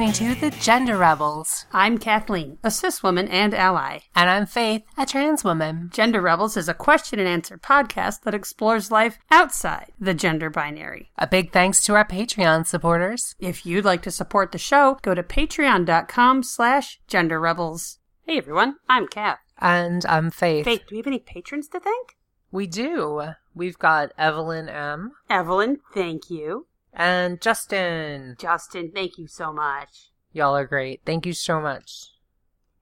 listening 0.00 0.34
to 0.34 0.40
The 0.40 0.56
Gender 0.62 0.96
Rebels. 0.96 1.66
I'm 1.74 1.98
Kathleen, 1.98 2.56
a 2.64 2.70
cis 2.70 3.02
woman 3.02 3.28
and 3.28 3.52
ally. 3.52 3.98
And 4.16 4.30
I'm 4.30 4.46
Faith, 4.46 4.82
a 4.96 5.04
trans 5.04 5.44
woman. 5.44 5.90
Gender 5.92 6.22
Rebels 6.22 6.56
is 6.56 6.70
a 6.70 6.74
question 6.74 7.18
and 7.18 7.28
answer 7.28 7.58
podcast 7.58 8.22
that 8.22 8.32
explores 8.32 8.90
life 8.90 9.18
outside 9.30 9.92
the 10.00 10.14
gender 10.14 10.48
binary. 10.48 11.10
A 11.18 11.26
big 11.26 11.52
thanks 11.52 11.84
to 11.84 11.94
our 11.96 12.06
Patreon 12.06 12.66
supporters. 12.66 13.34
If 13.38 13.66
you'd 13.66 13.84
like 13.84 14.00
to 14.02 14.10
support 14.10 14.52
the 14.52 14.58
show, 14.58 14.98
go 15.02 15.14
to 15.14 15.22
patreon.com 15.22 16.44
slash 16.44 16.98
gender 17.06 17.38
rebels. 17.38 17.98
Hey 18.22 18.38
everyone, 18.38 18.76
I'm 18.88 19.06
Kath. 19.06 19.40
And 19.58 20.06
I'm 20.06 20.30
Faith. 20.30 20.64
Faith, 20.64 20.84
do 20.88 20.94
we 20.94 20.98
have 20.98 21.08
any 21.08 21.18
patrons 21.18 21.68
to 21.68 21.80
thank? 21.80 22.16
We 22.50 22.66
do. 22.66 23.34
We've 23.54 23.78
got 23.78 24.12
Evelyn 24.16 24.70
M. 24.70 25.12
Evelyn, 25.28 25.80
thank 25.92 26.30
you. 26.30 26.68
And 26.92 27.40
Justin. 27.40 28.36
Justin, 28.38 28.90
thank 28.92 29.18
you 29.18 29.26
so 29.26 29.52
much. 29.52 30.10
Y'all 30.32 30.56
are 30.56 30.66
great. 30.66 31.02
Thank 31.04 31.26
you 31.26 31.32
so 31.32 31.60
much. 31.60 32.10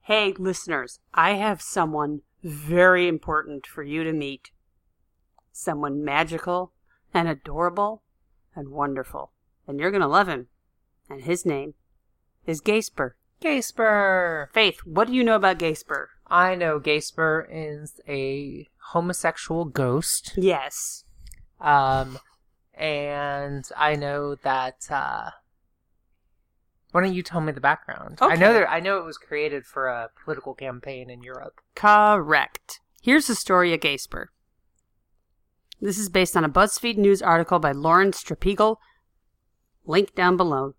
Hey, 0.01 0.33
listeners, 0.37 0.99
I 1.13 1.33
have 1.33 1.61
someone 1.61 2.21
very 2.43 3.07
important 3.07 3.67
for 3.67 3.83
you 3.83 4.03
to 4.03 4.13
meet. 4.13 4.51
Someone 5.51 6.03
magical 6.03 6.71
and 7.13 7.27
adorable 7.27 8.03
and 8.55 8.69
wonderful. 8.69 9.31
And 9.67 9.79
you're 9.79 9.91
going 9.91 10.01
to 10.01 10.07
love 10.07 10.27
him. 10.27 10.47
And 11.09 11.21
his 11.21 11.45
name 11.45 11.73
is 12.45 12.61
Gaysper. 12.61 13.15
Gaysper. 13.39 14.49
Faith, 14.53 14.79
what 14.85 15.07
do 15.07 15.13
you 15.13 15.23
know 15.23 15.35
about 15.35 15.59
Gaysper? 15.59 16.09
I 16.27 16.55
know 16.55 16.79
Gaysper 16.79 17.47
is 17.51 17.99
a 18.07 18.67
homosexual 18.91 19.65
ghost. 19.65 20.33
Yes. 20.37 21.03
Um, 21.59 22.19
and 22.79 23.65
I 23.77 23.95
know 23.95 24.35
that. 24.35 24.87
Uh, 24.89 25.31
why 26.91 27.01
don't 27.01 27.13
you 27.13 27.21
tell 27.21 27.41
me 27.41 27.51
the 27.51 27.61
background? 27.61 28.17
I 28.19 28.35
know 28.35 28.51
that 28.53 28.69
I 28.71 28.79
know 28.79 28.97
it 28.97 29.05
was 29.05 29.17
created 29.17 29.65
for 29.65 29.87
a 29.87 30.09
political 30.23 30.55
campaign 30.55 31.09
in 31.09 31.21
Europe. 31.21 31.61
Correct. 31.75 32.79
Here's 33.01 33.27
the 33.27 33.35
story 33.35 33.73
of 33.73 33.81
Gaysper. 33.81 34.31
This 35.79 35.97
is 35.97 36.09
based 36.09 36.35
on 36.35 36.43
a 36.43 36.49
BuzzFeed 36.49 36.97
News 36.97 37.21
article 37.21 37.59
by 37.59 37.71
Lauren 37.71 38.11
Strapagiel, 38.11 38.77
link 39.85 40.15
down 40.15 40.35
below. 40.35 40.75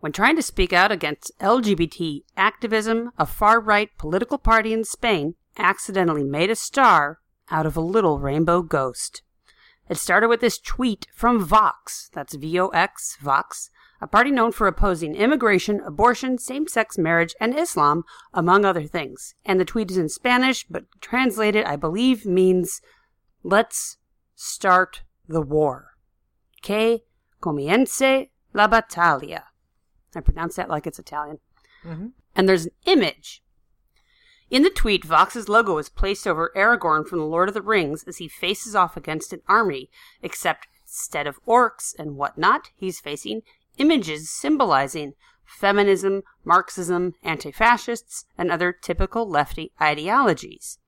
When 0.00 0.12
trying 0.12 0.36
to 0.36 0.42
speak 0.42 0.72
out 0.72 0.92
against 0.92 1.32
LGBT 1.40 2.22
activism, 2.36 3.10
a 3.18 3.26
far 3.26 3.60
right 3.60 3.88
political 3.98 4.38
party 4.38 4.72
in 4.72 4.84
Spain 4.84 5.34
accidentally 5.56 6.24
made 6.24 6.50
a 6.50 6.56
star 6.56 7.18
out 7.50 7.66
of 7.66 7.76
a 7.76 7.80
little 7.80 8.18
rainbow 8.18 8.62
ghost. 8.62 9.22
It 9.88 9.96
started 9.96 10.28
with 10.28 10.40
this 10.40 10.58
tweet 10.58 11.06
from 11.14 11.44
Vox, 11.44 12.10
that's 12.12 12.34
V 12.34 12.58
O 12.58 12.68
X, 12.68 13.16
Vox, 13.20 13.70
a 14.00 14.06
party 14.06 14.30
known 14.30 14.52
for 14.52 14.66
opposing 14.66 15.14
immigration, 15.14 15.80
abortion, 15.80 16.38
same 16.38 16.66
sex 16.66 16.98
marriage, 16.98 17.34
and 17.40 17.56
Islam, 17.56 18.04
among 18.34 18.64
other 18.64 18.84
things. 18.84 19.34
And 19.44 19.60
the 19.60 19.64
tweet 19.64 19.90
is 19.90 19.96
in 19.96 20.08
Spanish, 20.08 20.64
but 20.68 20.84
translated, 21.00 21.64
I 21.64 21.76
believe, 21.76 22.26
means 22.26 22.80
let's 23.42 23.98
start 24.34 25.02
the 25.28 25.40
war. 25.40 25.90
Que 26.62 27.00
comience 27.40 28.28
la 28.52 28.68
battaglia. 28.68 29.44
I 30.14 30.20
pronounce 30.20 30.56
that 30.56 30.68
like 30.68 30.86
it's 30.86 30.98
Italian. 30.98 31.38
Mm-hmm. 31.84 32.08
And 32.34 32.48
there's 32.48 32.66
an 32.66 32.72
image. 32.86 33.42
In 34.52 34.64
the 34.64 34.68
tweet, 34.68 35.02
Vox's 35.02 35.48
logo 35.48 35.78
is 35.78 35.88
placed 35.88 36.26
over 36.26 36.52
Aragorn 36.54 37.08
from 37.08 37.20
The 37.20 37.24
Lord 37.24 37.48
of 37.48 37.54
the 37.54 37.62
Rings 37.62 38.04
as 38.06 38.18
he 38.18 38.28
faces 38.28 38.76
off 38.76 38.98
against 38.98 39.32
an 39.32 39.40
army, 39.48 39.88
except 40.20 40.68
instead 40.84 41.26
of 41.26 41.42
orcs 41.46 41.98
and 41.98 42.16
whatnot, 42.16 42.68
he's 42.76 43.00
facing 43.00 43.40
images 43.78 44.28
symbolizing 44.28 45.14
feminism, 45.46 46.20
Marxism, 46.44 47.14
anti 47.22 47.50
fascists, 47.50 48.26
and 48.36 48.50
other 48.50 48.72
typical 48.72 49.26
lefty 49.26 49.72
ideologies. 49.80 50.78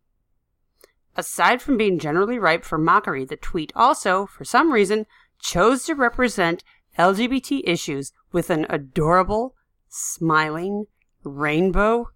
Aside 1.16 1.62
from 1.62 1.78
being 1.78 1.98
generally 1.98 2.38
ripe 2.38 2.66
for 2.66 2.76
mockery, 2.76 3.24
the 3.24 3.34
tweet 3.34 3.72
also, 3.74 4.26
for 4.26 4.44
some 4.44 4.72
reason, 4.72 5.06
chose 5.40 5.84
to 5.84 5.94
represent 5.94 6.64
LGBT 6.98 7.62
issues 7.64 8.12
with 8.30 8.50
an 8.50 8.66
adorable, 8.68 9.54
smiling, 9.88 10.84
rainbow 11.22 12.10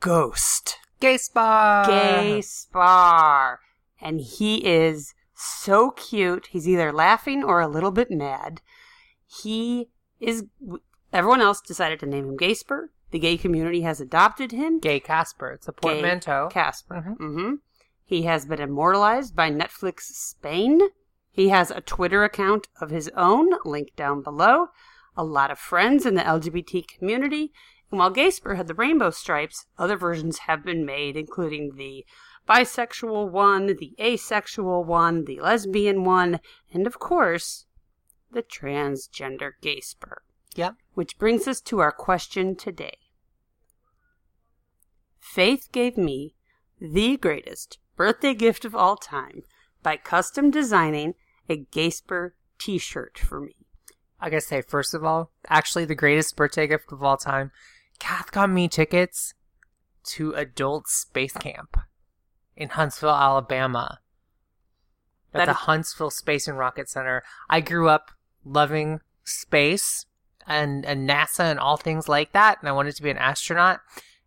ghost. 0.00 0.76
Gaysper. 1.86 3.58
And 4.00 4.20
he 4.20 4.64
is 4.66 5.14
so 5.34 5.90
cute. 5.90 6.48
He's 6.50 6.68
either 6.68 6.92
laughing 6.92 7.42
or 7.42 7.60
a 7.60 7.68
little 7.68 7.90
bit 7.90 8.10
mad. 8.10 8.60
He 9.26 9.88
is. 10.18 10.44
Everyone 11.12 11.40
else 11.40 11.60
decided 11.60 12.00
to 12.00 12.06
name 12.06 12.28
him 12.28 12.36
Gaysper. 12.36 12.90
The 13.10 13.18
gay 13.18 13.36
community 13.36 13.80
has 13.82 14.00
adopted 14.00 14.52
him. 14.52 14.78
Gay 14.78 15.00
Casper. 15.00 15.50
It's 15.50 15.66
a 15.68 15.72
Gay 15.72 15.78
portmanteau. 15.80 16.48
Casper. 16.50 16.94
Mhm. 16.94 17.16
hmm 17.16 17.54
He 18.04 18.22
has 18.22 18.46
been 18.46 18.60
immortalized 18.60 19.34
by 19.34 19.50
Netflix 19.50 20.00
Spain. 20.02 20.80
He 21.30 21.48
has 21.48 21.70
a 21.70 21.80
Twitter 21.80 22.22
account 22.24 22.68
of 22.80 22.90
his 22.90 23.08
own, 23.16 23.50
linked 23.64 23.96
down 23.96 24.22
below. 24.22 24.68
A 25.16 25.24
lot 25.24 25.50
of 25.50 25.58
friends 25.58 26.06
in 26.06 26.14
the 26.14 26.22
LGBT 26.22 26.82
community. 26.86 27.52
And 27.90 27.98
while 27.98 28.10
Gaysper 28.10 28.54
had 28.54 28.68
the 28.68 28.74
rainbow 28.74 29.10
stripes, 29.10 29.66
other 29.76 29.96
versions 29.96 30.38
have 30.40 30.64
been 30.64 30.84
made, 30.86 31.16
including 31.16 31.74
the 31.74 32.04
bisexual 32.48 33.30
one, 33.30 33.66
the 33.66 33.94
asexual 34.00 34.84
one, 34.84 35.24
the 35.24 35.40
lesbian 35.40 36.04
one, 36.04 36.40
and 36.72 36.86
of 36.86 36.98
course, 36.98 37.66
the 38.30 38.42
transgender 38.42 39.52
Gaysper. 39.60 40.22
Yep. 40.54 40.76
Which 40.94 41.18
brings 41.18 41.46
us 41.48 41.60
to 41.62 41.80
our 41.80 41.92
question 41.92 42.56
today. 42.56 42.98
Faith 45.18 45.68
gave 45.72 45.96
me 45.96 46.34
the 46.80 47.16
greatest 47.16 47.78
birthday 47.96 48.34
gift 48.34 48.64
of 48.64 48.74
all 48.74 48.96
time 48.96 49.42
by 49.82 49.96
custom 49.96 50.50
designing 50.50 51.14
a 51.48 51.56
Gaysper 51.56 52.34
t 52.58 52.78
shirt 52.78 53.18
for 53.18 53.40
me. 53.40 53.54
I 54.20 54.28
gotta 54.28 54.40
say, 54.40 54.62
first 54.62 54.94
of 54.94 55.04
all, 55.04 55.30
actually 55.48 55.84
the 55.84 55.94
greatest 55.94 56.36
birthday 56.36 56.66
gift 56.66 56.92
of 56.92 57.02
all 57.02 57.16
time. 57.16 57.52
Kath 58.00 58.32
got 58.32 58.50
me 58.50 58.66
tickets 58.66 59.34
to 60.06 60.32
adult 60.32 60.88
space 60.88 61.34
camp 61.34 61.76
in 62.56 62.70
Huntsville, 62.70 63.10
Alabama. 63.10 64.00
At 65.32 65.38
That 65.38 65.44
the 65.44 65.50
is- 65.52 65.56
Huntsville 65.58 66.10
Space 66.10 66.48
and 66.48 66.58
Rocket 66.58 66.88
Center. 66.88 67.22
I 67.48 67.60
grew 67.60 67.88
up 67.88 68.10
loving 68.44 69.00
space 69.22 70.06
and, 70.46 70.84
and 70.84 71.08
NASA 71.08 71.40
and 71.50 71.60
all 71.60 71.76
things 71.76 72.08
like 72.08 72.32
that, 72.32 72.58
and 72.60 72.68
I 72.68 72.72
wanted 72.72 72.96
to 72.96 73.02
be 73.02 73.10
an 73.10 73.18
astronaut. 73.18 73.80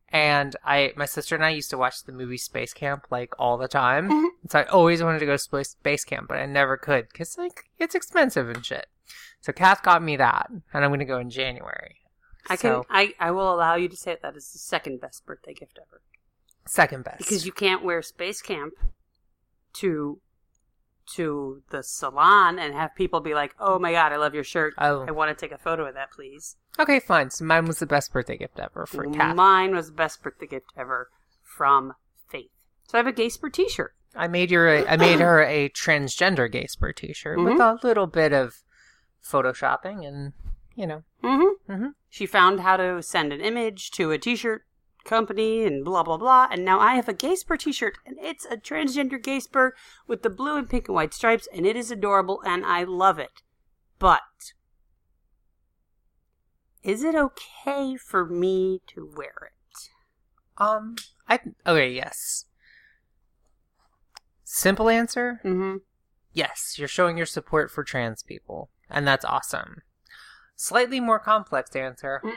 And 0.09 0.55
I, 0.63 0.93
my 0.95 1.05
sister 1.05 1.33
and 1.33 1.43
I 1.43 1.49
used 1.49 1.71
to 1.71 1.77
watch 1.77 2.03
the 2.03 2.11
movie 2.11 2.37
Space 2.37 2.71
Camp 2.71 3.07
like 3.09 3.33
all 3.39 3.57
the 3.57 3.67
time. 3.67 4.09
Mhm. 4.11 4.27
So 4.49 4.59
I 4.59 4.63
always 4.65 5.01
wanted 5.01 5.19
to 5.19 5.25
go 5.25 5.31
to 5.33 5.37
space, 5.39 5.69
space 5.71 6.05
camp, 6.05 6.27
but 6.29 6.37
I 6.37 6.45
never 6.45 6.77
could 6.77 7.07
because 7.11 7.35
like 7.37 7.63
it's 7.79 7.95
expensive 7.95 8.47
and 8.47 8.63
shit. 8.63 8.85
So 9.41 9.51
Kath 9.51 9.81
got 9.81 10.03
me 10.03 10.15
that, 10.17 10.49
and 10.71 10.85
I'm 10.85 10.91
gonna 10.91 11.03
go 11.05 11.17
in 11.17 11.31
January. 11.31 11.95
I 12.49 12.55
can 12.55 12.57
So, 12.57 12.85
I, 12.89 13.13
I 13.19 13.31
will 13.31 13.53
allow 13.53 13.75
you 13.75 13.87
to 13.89 13.95
say 13.95 14.17
that 14.21 14.35
is 14.35 14.51
the 14.51 14.59
second 14.59 15.01
best 15.01 15.25
birthday 15.25 15.53
gift 15.53 15.79
ever. 15.81 16.01
second 16.65 17.03
best 17.03 17.19
Because 17.19 17.45
you 17.45 17.51
can't 17.51 17.83
wear 17.83 18.01
space 18.01 18.41
camp 18.41 18.73
to 19.73 20.19
to 21.15 21.61
the 21.69 21.83
salon 21.83 22.57
and 22.57 22.73
have 22.73 22.95
people 22.95 23.19
be 23.19 23.33
like, 23.33 23.53
"Oh 23.59 23.77
my 23.77 23.91
god, 23.91 24.13
I 24.13 24.17
love 24.17 24.33
your 24.33 24.43
shirt. 24.43 24.73
Oh. 24.77 25.05
I 25.07 25.11
want 25.11 25.37
to 25.37 25.45
take 25.45 25.51
a 25.51 25.57
photo 25.57 25.85
of 25.85 25.95
that, 25.95 26.11
please." 26.11 26.55
Okay, 26.79 26.99
fine. 26.99 27.29
So 27.29 27.45
mine 27.45 27.65
was 27.65 27.79
the 27.79 27.85
best 27.85 28.13
birthday 28.13 28.37
gift 28.37 28.59
ever 28.59 28.85
for 28.85 29.05
Kath. 29.11 29.35
Mine 29.35 29.75
was 29.75 29.87
the 29.87 29.93
best 29.93 30.23
birthday 30.23 30.47
gift 30.47 30.71
ever 30.77 31.09
from 31.43 31.93
Faith. 32.29 32.51
So 32.87 32.97
I 32.97 32.99
have 32.99 33.07
a 33.07 33.11
Gaysper 33.11 33.49
T-shirt. 33.49 33.93
I 34.15 34.27
made 34.27 34.51
your 34.51 34.87
I 34.87 34.95
made 34.97 35.19
her 35.19 35.43
a 35.43 35.69
transgender 35.69 36.51
Gaysper 36.51 36.93
T-shirt 36.93 37.37
with 37.39 37.53
mm-hmm. 37.53 37.61
a 37.61 37.87
little 37.87 38.07
bit 38.07 38.31
of 38.31 38.63
photoshopping, 39.23 40.07
and 40.07 40.33
you 40.75 40.87
know, 40.87 41.03
Mm-hmm. 41.23 41.71
Mhm. 41.71 41.93
She 42.09 42.25
found 42.25 42.59
how 42.59 42.77
to 42.77 43.01
send 43.01 43.31
an 43.33 43.41
image 43.41 43.91
to 43.91 44.11
a 44.11 44.17
T-shirt 44.17 44.63
company 45.05 45.65
and 45.65 45.83
blah 45.83 46.03
blah 46.03 46.17
blah. 46.17 46.47
And 46.51 46.63
now 46.65 46.79
I 46.79 46.95
have 46.95 47.07
a 47.09 47.13
Gaysper 47.13 47.57
T-shirt, 47.57 47.97
and 48.05 48.17
it's 48.19 48.45
a 48.45 48.57
transgender 48.57 49.21
Gaysper 49.21 49.75
with 50.07 50.21
the 50.23 50.29
blue 50.29 50.57
and 50.57 50.69
pink 50.69 50.87
and 50.87 50.95
white 50.95 51.13
stripes, 51.13 51.47
and 51.53 51.65
it 51.65 51.75
is 51.75 51.91
adorable, 51.91 52.41
and 52.45 52.65
I 52.65 52.83
love 52.83 53.19
it. 53.19 53.41
But 53.99 54.21
is 56.83 57.03
it 57.03 57.15
okay 57.15 57.95
for 57.95 58.25
me 58.25 58.81
to 58.87 59.09
wear 59.15 59.49
it? 59.51 59.89
um, 60.57 60.95
I 61.27 61.39
okay, 61.65 61.89
yes. 61.91 62.45
Simple 64.43 64.89
answer: 64.89 65.39
Mm-hmm. 65.43 65.77
yes. 66.33 66.75
You're 66.77 66.87
showing 66.87 67.17
your 67.17 67.25
support 67.25 67.71
for 67.71 67.83
trans 67.83 68.21
people, 68.23 68.69
and 68.89 69.07
that's 69.07 69.25
awesome. 69.25 69.81
Slightly 70.55 70.99
more 70.99 71.19
complex 71.19 71.75
answer: 71.75 72.21
Mm. 72.23 72.35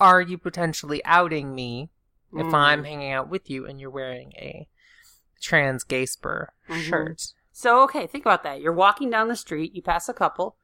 Are 0.00 0.20
you 0.20 0.38
potentially 0.38 1.04
outing 1.04 1.54
me 1.54 1.90
if 2.32 2.46
Mm. 2.46 2.54
I'm 2.54 2.84
hanging 2.84 3.12
out 3.12 3.28
with 3.28 3.48
you 3.50 3.66
and 3.66 3.80
you're 3.80 3.90
wearing 3.90 4.32
a 4.36 4.68
trans 5.40 5.84
Gaysper 5.84 6.52
Mhm. 6.68 6.82
shirt? 6.82 7.22
So 7.52 7.82
okay, 7.82 8.06
think 8.06 8.24
about 8.24 8.42
that. 8.42 8.60
You're 8.60 8.72
walking 8.72 9.10
down 9.10 9.28
the 9.28 9.36
street, 9.36 9.74
you 9.74 9.82
pass 9.82 10.08
a 10.08 10.14
couple. 10.14 10.56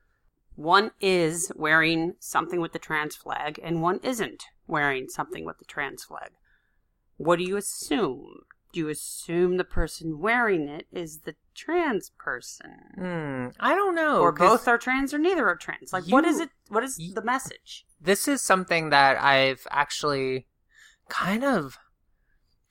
one 0.56 0.90
is 0.98 1.52
wearing 1.54 2.16
something 2.18 2.60
with 2.60 2.72
the 2.72 2.80
trans 2.80 3.14
flag 3.14 3.60
and 3.62 3.80
one 3.80 4.00
isn't 4.02 4.42
wearing 4.66 5.08
something 5.08 5.44
with 5.44 5.56
the 5.58 5.64
trans 5.64 6.02
flag. 6.02 6.32
What 7.16 7.36
do 7.38 7.44
you 7.44 7.56
assume? 7.56 8.40
You 8.78 8.88
assume 8.88 9.56
the 9.56 9.64
person 9.64 10.20
wearing 10.20 10.68
it 10.68 10.86
is 10.92 11.22
the 11.22 11.34
trans 11.52 12.12
person? 12.16 12.70
Hmm. 12.94 13.48
I 13.58 13.74
don't 13.74 13.96
know. 13.96 14.20
Or 14.20 14.30
both 14.30 14.68
are 14.68 14.78
trans 14.78 15.12
or 15.12 15.18
neither 15.18 15.48
are 15.48 15.56
trans? 15.56 15.92
Like, 15.92 16.04
what 16.06 16.24
is 16.24 16.38
it? 16.38 16.50
What 16.68 16.84
is 16.84 16.96
y- 16.96 17.10
the 17.12 17.22
message? 17.22 17.84
This 18.00 18.28
is 18.28 18.40
something 18.40 18.90
that 18.90 19.20
I've 19.20 19.66
actually 19.72 20.46
kind 21.08 21.42
of 21.42 21.76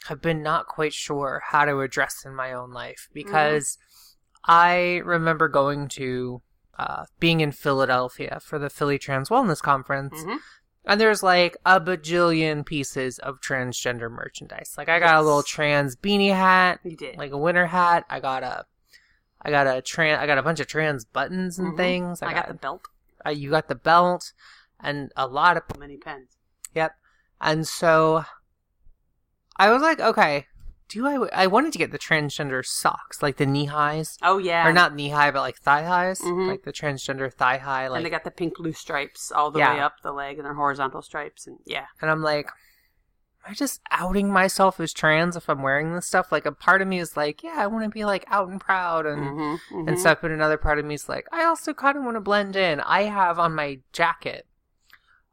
have 0.05 0.21
been 0.21 0.41
not 0.41 0.67
quite 0.67 0.93
sure 0.93 1.41
how 1.47 1.65
to 1.65 1.81
address 1.81 2.23
in 2.25 2.33
my 2.33 2.53
own 2.53 2.71
life 2.71 3.09
because 3.13 3.77
I 4.45 5.01
remember 5.03 5.49
going 5.49 5.89
to 5.89 6.41
uh, 6.79 7.03
being 7.19 7.41
in 7.41 7.51
Philadelphia 7.51 8.39
for 8.41 8.57
the 8.57 8.69
Philly 8.69 8.97
Trans 8.97 9.27
Wellness 9.27 9.61
Conference. 9.61 10.23
Mhm. 10.23 10.37
And 10.87 10.99
there's 11.01 11.21
like 11.21 11.57
a 11.65 11.79
bajillion 11.81 12.65
pieces 12.65 13.19
of 13.19 13.41
transgender 13.41 14.09
merchandise. 14.09 14.73
Like 14.77 14.89
I 14.89 14.99
got 14.99 15.15
a 15.15 15.21
little 15.21 15.43
trans 15.43 15.95
beanie 15.95 16.33
hat, 16.33 16.79
You 16.83 16.95
did. 16.95 17.17
like 17.17 17.31
a 17.31 17.37
winter 17.37 17.65
hat. 17.67 18.05
I 18.09 18.19
got 18.21 18.41
a, 18.43 18.65
I 19.41 19.51
got 19.51 19.67
a 19.67 19.81
trans, 19.81 20.21
I 20.21 20.25
got 20.27 20.37
a 20.37 20.43
bunch 20.43 20.59
of 20.61 20.67
trans 20.67 21.03
buttons 21.05 21.59
and 21.59 21.73
Mhm. 21.73 21.77
things. 21.77 22.21
I 22.21 22.33
got 22.33 22.47
the 22.47 22.53
belt. 22.53 22.87
uh, 23.25 23.29
you 23.31 23.49
got 23.49 23.67
the 23.67 23.75
belt 23.75 24.31
and 24.79 25.11
a 25.17 25.27
lot 25.27 25.57
of 25.57 25.63
Many 25.77 25.97
pens. 25.97 26.29
Yep. 26.73 26.95
And 27.41 27.67
so 27.67 28.23
I 29.57 29.71
was 29.71 29.81
like, 29.81 29.99
okay, 29.99 30.45
do 30.89 31.05
I? 31.07 31.43
I 31.43 31.47
wanted 31.47 31.73
to 31.73 31.79
get 31.79 31.91
the 31.91 31.99
transgender 31.99 32.65
socks, 32.65 33.21
like 33.21 33.37
the 33.37 33.45
knee 33.45 33.65
highs, 33.65 34.17
Oh 34.21 34.37
yeah. 34.37 34.67
or 34.67 34.71
not 34.73 34.95
knee 34.95 35.09
high, 35.09 35.31
but 35.31 35.41
like 35.41 35.57
thigh 35.57 35.83
highs, 35.83 36.21
Mhm. 36.21 36.47
like 36.47 36.63
the 36.63 36.71
transgender 36.73 37.31
thigh 37.33 37.57
high, 37.57 37.87
like. 37.87 37.97
and 37.97 38.05
they 38.05 38.09
got 38.09 38.23
the 38.23 38.31
pink 38.31 38.55
blue 38.57 38.73
stripes 38.73 39.31
all 39.31 39.51
the 39.51 39.59
Yeah. 39.59 39.73
way 39.73 39.79
up 39.79 40.01
the 40.01 40.11
leg, 40.13 40.37
and 40.37 40.45
they're 40.45 40.53
horizontal 40.53 41.01
stripes, 41.01 41.45
and 41.47 41.59
yeah. 41.65 41.87
and 42.01 42.09
I'm 42.09 42.21
like, 42.21 42.47
am 43.45 43.51
I 43.51 43.53
just 43.53 43.81
outing 43.91 44.31
myself 44.31 44.79
as 44.79 44.93
trans 44.93 45.35
if 45.35 45.49
I'm 45.49 45.61
wearing 45.61 45.93
this 45.93 46.07
stuff? 46.07 46.31
Like 46.31 46.45
a 46.45 46.51
part 46.51 46.81
of 46.81 46.87
me 46.87 46.99
is 46.99 47.15
like, 47.17 47.43
yeah, 47.43 47.55
I 47.57 47.67
want 47.67 47.83
to 47.83 47.89
be 47.89 48.05
like 48.05 48.25
out 48.27 48.49
and 48.49 48.59
proud 48.59 49.05
and 49.05 49.21
Mhm, 49.37 49.59
and 49.71 49.87
mhm. 49.89 49.97
stuff, 49.99 50.19
but 50.21 50.31
another 50.31 50.57
part 50.57 50.79
of 50.79 50.85
me 50.85 50.95
is 50.95 51.07
like, 51.09 51.27
I 51.31 51.43
also 51.45 51.73
kind 51.73 51.97
of 51.97 52.03
want 52.03 52.15
to 52.15 52.21
blend 52.21 52.55
in. 52.55 52.79
I 52.81 53.03
have 53.03 53.39
on 53.39 53.55
my 53.55 53.79
jacket. 53.93 54.45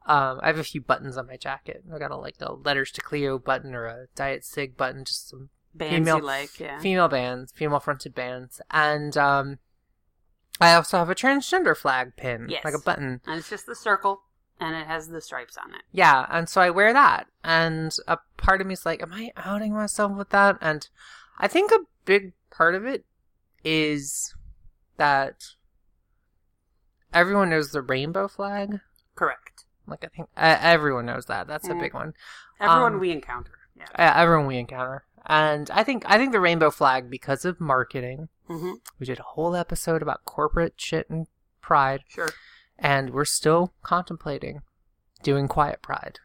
Um, 0.07 0.39
I 0.43 0.47
have 0.47 0.59
a 0.59 0.63
few 0.63 0.81
buttons 0.81 1.17
on 1.17 1.25
my 1.27 1.35
jacket. 1.37 1.83
I 1.93 1.97
got 1.97 2.11
a 2.11 2.15
like 2.17 2.35
a 2.39 2.53
letters 2.53 2.91
to 2.91 3.01
Cleo 3.01 3.39
button 3.39 3.73
or 3.73 3.85
a 3.85 4.05
Diet 4.15 4.45
Cig 4.45 4.77
button, 4.77 5.03
just 5.03 5.29
some 5.29 5.49
Bandsy 5.75 5.89
female- 5.89 6.19
like, 6.23 6.59
yeah. 6.59 6.79
female 6.79 7.07
bands, 7.07 7.51
female 7.53 7.79
fronted 7.79 8.13
bands, 8.15 8.61
and 8.71 9.17
um, 9.17 9.59
I 10.61 10.73
also 10.73 10.97
have 10.99 11.09
a 11.09 11.15
transgender 11.15 11.75
flag 11.75 12.15
pin, 12.15 12.47
Yes. 12.49 12.63
like 12.63 12.73
a 12.75 12.79
button. 12.79 13.19
and 13.25 13.39
it's 13.39 13.49
just 13.49 13.65
the 13.65 13.75
circle, 13.75 14.21
and 14.59 14.75
it 14.75 14.85
has 14.87 15.07
the 15.09 15.19
stripes 15.21 15.57
on 15.57 15.73
it. 15.73 15.81
Yeah, 15.91 16.25
and 16.29 16.47
so 16.47 16.61
I 16.61 16.69
wear 16.69 16.93
that, 16.93 17.27
and 17.43 17.93
a 18.07 18.19
part 18.37 18.61
of 18.61 18.67
me 18.67 18.73
is 18.73 18.85
like, 18.85 19.01
am 19.01 19.11
I 19.11 19.31
outing 19.35 19.73
myself 19.73 20.11
with 20.15 20.29
that? 20.29 20.57
And 20.61 20.87
I 21.39 21.47
think 21.47 21.71
a 21.71 21.79
big 22.05 22.33
part 22.51 22.75
of 22.75 22.85
it 22.85 23.03
is 23.63 24.35
that 24.97 25.43
everyone 27.13 27.49
knows 27.49 27.71
the 27.71 27.81
rainbow 27.81 28.27
flag. 28.27 28.79
Correct. 29.15 29.54
Like 29.87 30.03
I 30.03 30.07
think 30.07 30.29
uh, 30.37 30.57
everyone 30.61 31.05
knows 31.05 31.25
that. 31.25 31.47
That's 31.47 31.67
a 31.67 31.73
Mhm. 31.73 31.79
big 31.79 31.93
one. 31.93 32.13
Everyone 32.59 32.93
Um, 32.95 32.99
we 32.99 33.11
encounter. 33.11 33.51
Yeah. 33.75 33.85
Uh, 33.97 34.13
everyone 34.15 34.47
we 34.47 34.57
encounter, 34.57 35.05
and 35.25 35.69
I 35.71 35.83
think 35.83 36.03
I 36.07 36.17
think 36.17 36.31
the 36.31 36.39
rainbow 36.39 36.71
flag 36.71 37.09
because 37.09 37.45
of 37.45 37.59
marketing. 37.59 38.29
hmm 38.47 38.73
We 38.99 39.05
did 39.05 39.19
a 39.19 39.23
whole 39.23 39.55
episode 39.55 40.01
about 40.01 40.23
corporate 40.25 40.73
shit 40.79 41.09
and 41.09 41.27
pride, 41.61 42.03
Sure. 42.07 42.29
and 42.79 43.09
we're 43.11 43.25
still 43.25 43.73
contemplating 43.83 44.61
doing 45.23 45.47
quiet 45.47 45.81
pride. 45.81 46.19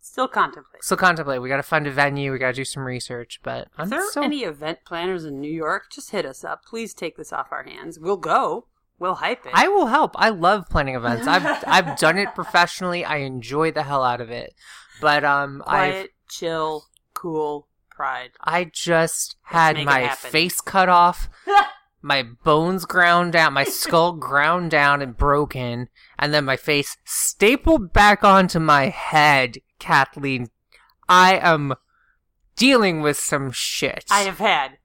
Still 0.00 0.28
contemplate. 0.28 0.84
Still 0.84 0.96
contemplate. 0.96 1.42
We 1.42 1.48
got 1.48 1.56
to 1.56 1.62
find 1.64 1.86
a 1.86 1.90
venue. 1.90 2.30
We 2.32 2.38
got 2.38 2.48
to 2.48 2.52
do 2.52 2.64
some 2.64 2.84
research, 2.84 3.40
but 3.42 3.68
I'm 3.76 3.92
If 3.92 4.14
there 4.14 4.22
any 4.24 4.44
event 4.44 4.80
planners 4.84 5.24
in 5.24 5.40
New 5.40 5.50
York, 5.52 5.90
just 5.90 6.10
hit 6.10 6.24
us 6.24 6.44
up. 6.44 6.64
Please 6.64 6.94
take 6.94 7.16
this 7.16 7.32
off 7.32 7.48
our 7.50 7.64
hands. 7.64 7.98
We'll 7.98 8.16
go. 8.16 8.66
We'll 8.98 9.16
hype 9.16 9.44
it. 9.44 9.52
I 9.54 9.68
will 9.68 9.86
help. 9.86 10.12
I 10.16 10.30
love 10.30 10.68
planning 10.68 10.94
events. 10.94 11.26
I've 11.26 11.64
I've 11.66 11.98
done 11.98 12.18
it 12.18 12.34
professionally. 12.34 13.04
I 13.04 13.18
enjoy 13.18 13.72
the 13.72 13.82
hell 13.82 14.02
out 14.02 14.20
of 14.20 14.30
it. 14.30 14.54
But 15.00 15.24
um, 15.24 15.62
Quiet, 15.66 16.10
chill, 16.28 16.84
cool, 17.12 17.68
pride. 17.90 18.30
I 18.40 18.64
just 18.64 19.36
had 19.42 19.82
my 19.84 20.08
face 20.08 20.60
cut 20.60 20.88
off, 20.88 21.28
my 22.02 22.22
bones 22.22 22.84
ground 22.86 23.32
down, 23.34 23.52
my 23.52 23.64
skull 23.64 24.12
ground 24.12 24.70
down 24.70 25.02
and 25.02 25.16
broken, 25.16 25.88
and 26.18 26.32
then 26.32 26.44
my 26.44 26.56
face 26.56 26.96
stapled 27.04 27.92
back 27.92 28.24
onto 28.24 28.58
my 28.58 28.88
head. 28.88 29.58
Kathleen, 29.78 30.48
I 31.08 31.36
am 31.36 31.74
dealing 32.56 33.02
with 33.02 33.18
some 33.18 33.50
shit. 33.52 34.04
I 34.10 34.22
have 34.22 34.38
had 34.38 34.78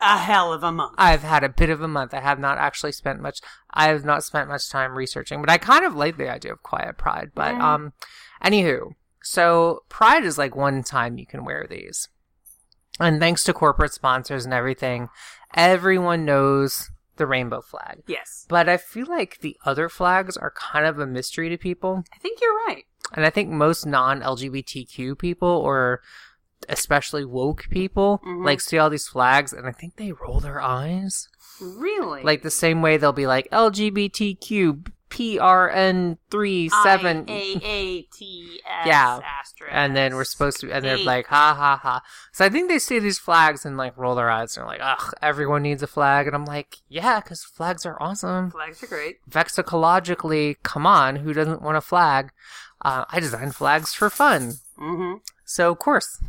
a 0.00 0.18
hell 0.18 0.52
of 0.52 0.62
a 0.62 0.70
month. 0.72 0.94
I've 0.98 1.22
had 1.22 1.42
a 1.44 1.48
bit 1.48 1.70
of 1.70 1.80
a 1.80 1.88
month. 1.88 2.14
I 2.14 2.20
have 2.20 2.38
not 2.38 2.58
actually 2.58 2.92
spent 2.92 3.20
much. 3.20 3.40
I 3.70 3.88
have 3.88 4.04
not 4.04 4.24
spent 4.24 4.48
much 4.48 4.68
time 4.70 4.96
researching, 4.96 5.40
but 5.40 5.50
I 5.50 5.58
kind 5.58 5.84
of 5.84 5.94
like 5.94 6.16
the 6.16 6.30
idea 6.30 6.52
of 6.52 6.62
quiet 6.62 6.96
pride. 6.98 7.30
But 7.34 7.54
Mm. 7.54 7.60
um, 7.60 7.92
anywho, 8.44 8.92
so 9.22 9.82
pride 9.88 10.24
is 10.24 10.38
like 10.38 10.54
one 10.54 10.82
time 10.82 11.18
you 11.18 11.26
can 11.26 11.44
wear 11.44 11.66
these, 11.68 12.08
and 13.00 13.20
thanks 13.20 13.44
to 13.44 13.52
corporate 13.52 13.92
sponsors 13.92 14.44
and 14.44 14.54
everything, 14.54 15.08
everyone 15.54 16.24
knows 16.24 16.90
the 17.16 17.26
rainbow 17.26 17.60
flag. 17.60 18.02
yes. 18.06 18.46
But 18.48 18.68
I 18.68 18.76
feel 18.76 19.06
like 19.08 19.38
the 19.40 19.56
other 19.64 19.88
flags 19.88 20.36
are 20.36 20.52
kind 20.52 20.86
of 20.86 21.00
a 21.00 21.06
mystery 21.06 21.48
to 21.48 21.58
people, 21.58 22.04
I 22.14 22.18
think 22.18 22.40
you're 22.40 22.54
right. 22.66 22.84
and 23.14 23.26
I 23.26 23.30
think 23.30 23.50
most 23.50 23.84
non-LGBTQ 23.86 25.18
people 25.18 25.48
or 25.48 26.00
especially 26.68 27.24
woke 27.24 27.66
people 27.70 28.20
Mhm. 28.24 28.44
like 28.44 28.60
see 28.60 28.78
all 28.78 28.90
these 28.90 29.08
flags 29.08 29.52
and 29.52 29.66
I 29.66 29.72
think 29.72 29.96
they 29.96 30.12
roll 30.12 30.40
their 30.40 30.60
eyes 30.60 31.28
Really? 31.60 32.22
like 32.22 32.42
the 32.42 32.50
same 32.50 32.82
way 32.82 32.96
they'll 32.96 33.12
be 33.12 33.26
like 33.26 33.48
LGBTQ 33.50 34.84
PRN3 35.10 36.70
7 36.82 37.24
A-A-T-S 37.28 38.86
Yeah. 38.86 39.20
asterisk. 39.24 39.72
and 39.74 39.96
then 39.96 40.14
we're 40.14 40.24
supposed 40.24 40.60
to 40.60 40.70
and 40.70 40.84
they're 40.84 40.98
like 40.98 41.26
ha 41.28 41.54
ha 41.56 41.76
ha. 41.82 42.02
So 42.32 42.44
I 42.44 42.48
think 42.50 42.68
they 42.68 42.78
see 42.78 42.98
these 42.98 43.18
flags 43.18 43.64
and 43.64 43.76
like 43.76 43.96
roll 43.96 44.14
their 44.14 44.30
eyes 44.30 44.56
and 44.56 44.62
they're 44.64 44.68
like, 44.78 44.80
"Ugh, 44.82 45.14
everyone 45.22 45.62
needs 45.62 45.82
a 45.82 45.86
flag." 45.86 46.26
And 46.26 46.36
I'm 46.36 46.44
like, 46.44 46.78
"Yeah, 46.88 47.20
cuz 47.22 47.42
flags 47.44 47.86
are 47.86 48.00
awesome. 48.02 48.50
Flags 48.50 48.82
are 48.82 48.86
great. 48.86 49.18
Vexillologically, 49.30 50.56
come 50.62 50.86
on, 50.86 51.16
who 51.16 51.32
doesn't 51.32 51.62
want 51.62 51.76
a 51.76 51.80
flag?" 51.80 52.30
Uh, 52.82 53.04
I 53.10 53.18
design 53.20 53.50
flags 53.52 53.92
for 53.94 54.10
fun. 54.10 54.54
hmm 54.76 55.14
So 55.44 55.70
of 55.72 55.78
course. 55.78 56.22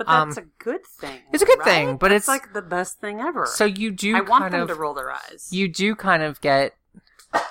But 0.00 0.08
Um, 0.08 0.30
that's 0.30 0.38
a 0.38 0.48
good 0.64 0.86
thing. 0.86 1.20
it's 1.30 1.42
a 1.42 1.46
good 1.46 1.58
right? 1.58 1.64
thing, 1.68 1.96
but 1.98 2.08
That's 2.08 2.24
it's- 2.26 2.28
like 2.42 2.54
the 2.54 2.62
best 2.62 3.00
thing 3.02 3.20
ever. 3.20 3.44
So 3.44 3.66
you 3.66 3.90
do 3.90 4.16
I 4.16 4.22
want 4.22 4.42
kind 4.44 4.54
them 4.54 4.62
of 4.62 4.68
to 4.68 4.74
roll 4.74 4.94
their 4.94 5.10
eyes. 5.12 5.48
you 5.50 5.68
do 5.68 5.94
kind 5.94 6.22
of 6.22 6.40
get 6.40 6.74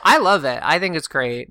I 0.03 0.17
love 0.17 0.45
it. 0.45 0.59
I 0.63 0.79
think 0.79 0.95
it's 0.95 1.07
great. 1.07 1.49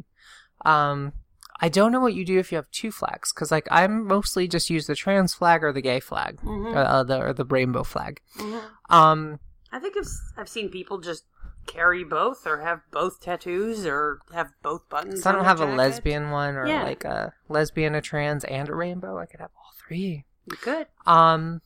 Um 0.65 1.13
I 1.61 1.69
don't 1.69 1.93
know 1.93 2.01
what 2.01 2.15
you 2.15 2.25
do 2.25 2.39
if 2.41 2.51
you 2.51 2.57
have 2.57 2.69
two 2.73 2.91
flags 2.91 3.31
cuz 3.31 3.53
like 3.53 3.69
I'm 3.71 4.07
mostly 4.07 4.49
just 4.49 4.71
use 4.71 4.87
the 4.89 4.97
trans 4.97 5.35
flag 5.35 5.63
or 5.63 5.73
the 5.73 5.81
gay 5.83 6.01
flag 6.01 6.41
Mhm. 6.43 6.75
uh, 6.77 7.05
the 7.05 7.21
or 7.21 7.33
the 7.33 7.45
rainbow 7.45 7.85
flag. 7.85 8.21
Mhm. 8.37 8.63
Um 8.91 9.39
I 9.71 9.79
think 9.79 9.97
I've, 9.97 10.09
I've 10.37 10.49
seen 10.49 10.69
people 10.69 10.99
just 10.99 11.27
carry 11.67 12.03
both 12.03 12.45
or 12.47 12.59
have 12.63 12.81
both 12.91 13.21
tattoos 13.21 13.87
or 13.87 14.19
have 14.33 14.49
both 14.63 14.89
buttons. 14.89 15.23
so 15.23 15.31
I 15.31 15.33
don't 15.33 15.45
have 15.45 15.61
a 15.61 15.67
lesbian 15.67 16.31
one 16.31 16.57
or 16.57 16.67
Yeah. 16.67 16.83
like 16.83 17.05
a 17.05 17.35
lesbian, 17.49 17.95
a 17.95 18.01
trans 18.01 18.43
and 18.45 18.69
a 18.69 18.75
rainbow. 18.75 19.19
I 19.19 19.27
could 19.27 19.41
have 19.41 19.51
all 19.55 19.73
three. 19.87 20.25
Could. 20.49 20.87
Um 21.07 21.61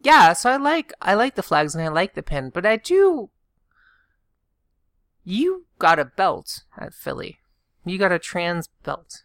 yeah, 0.00 0.32
so 0.32 0.50
I 0.50 0.56
like 0.56 0.92
I 1.02 1.14
like 1.14 1.34
the 1.34 1.42
flags 1.42 1.74
and 1.74 1.84
I 1.84 1.88
like 1.88 2.14
the 2.14 2.22
pin, 2.22 2.50
but 2.50 2.64
I 2.64 2.76
do 2.76 3.30
you 5.24 5.66
got 5.78 5.98
a 5.98 6.04
belt 6.04 6.62
at 6.78 6.94
Philly. 6.94 7.38
You 7.84 7.98
got 7.98 8.12
a 8.12 8.18
trans 8.18 8.68
belt. 8.82 9.22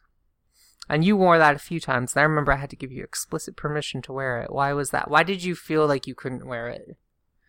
And 0.87 1.03
you 1.03 1.17
wore 1.17 1.37
that 1.37 1.55
a 1.55 1.59
few 1.59 1.79
times. 1.79 2.13
And 2.13 2.21
I 2.21 2.23
remember 2.23 2.51
I 2.51 2.57
had 2.57 2.69
to 2.69 2.75
give 2.75 2.91
you 2.91 3.03
explicit 3.03 3.55
permission 3.55 4.01
to 4.03 4.13
wear 4.13 4.39
it. 4.41 4.51
Why 4.51 4.71
was 4.73 4.91
that? 4.91 5.09
Why 5.09 5.23
did 5.23 5.43
you 5.43 5.55
feel 5.55 5.87
like 5.87 6.05
you 6.05 6.13
couldn't 6.13 6.45
wear 6.45 6.67
it? 6.67 6.95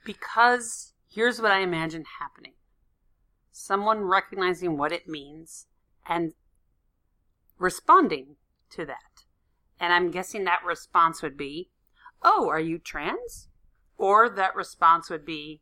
Because 0.04 0.94
here's 1.08 1.40
what 1.40 1.52
I 1.52 1.60
imagine 1.60 2.04
happening 2.18 2.52
someone 3.52 4.00
recognizing 4.02 4.76
what 4.76 4.92
it 4.92 5.08
means 5.08 5.66
and 6.06 6.34
responding 7.58 8.36
to 8.70 8.84
that. 8.84 9.24
And 9.80 9.92
I'm 9.92 10.10
guessing 10.10 10.44
that 10.44 10.60
response 10.66 11.22
would 11.22 11.36
be, 11.36 11.70
Oh, 12.22 12.48
are 12.48 12.60
you 12.60 12.78
trans? 12.78 13.48
Or 13.98 14.28
that 14.28 14.54
response 14.56 15.10
would 15.10 15.24
be, 15.24 15.60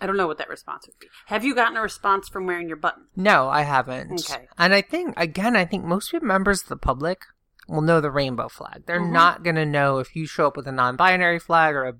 I 0.00 0.06
don't 0.06 0.16
know 0.16 0.26
what 0.28 0.38
that 0.38 0.48
response 0.48 0.86
would 0.86 0.98
be. 1.00 1.08
Have 1.26 1.44
you 1.44 1.54
gotten 1.54 1.76
a 1.76 1.82
response 1.82 2.28
from 2.28 2.46
wearing 2.46 2.68
your 2.68 2.76
button? 2.76 3.06
No, 3.16 3.48
I 3.48 3.62
haven't. 3.62 4.20
Okay. 4.30 4.46
And 4.56 4.72
I 4.72 4.80
think 4.80 5.14
again, 5.16 5.56
I 5.56 5.64
think 5.64 5.84
most 5.84 6.14
of 6.14 6.22
members 6.22 6.62
of 6.62 6.68
the 6.68 6.76
public 6.76 7.22
will 7.68 7.80
know 7.82 8.00
the 8.00 8.10
rainbow 8.10 8.48
flag. 8.48 8.84
They're 8.86 9.00
Mhm. 9.00 9.10
not 9.12 9.42
gonna 9.42 9.66
know 9.66 9.98
if 9.98 10.14
you 10.14 10.26
show 10.26 10.46
up 10.46 10.56
with 10.56 10.68
a 10.68 10.72
non-binary 10.72 11.40
flag 11.40 11.74
or 11.74 11.84
a 11.86 11.94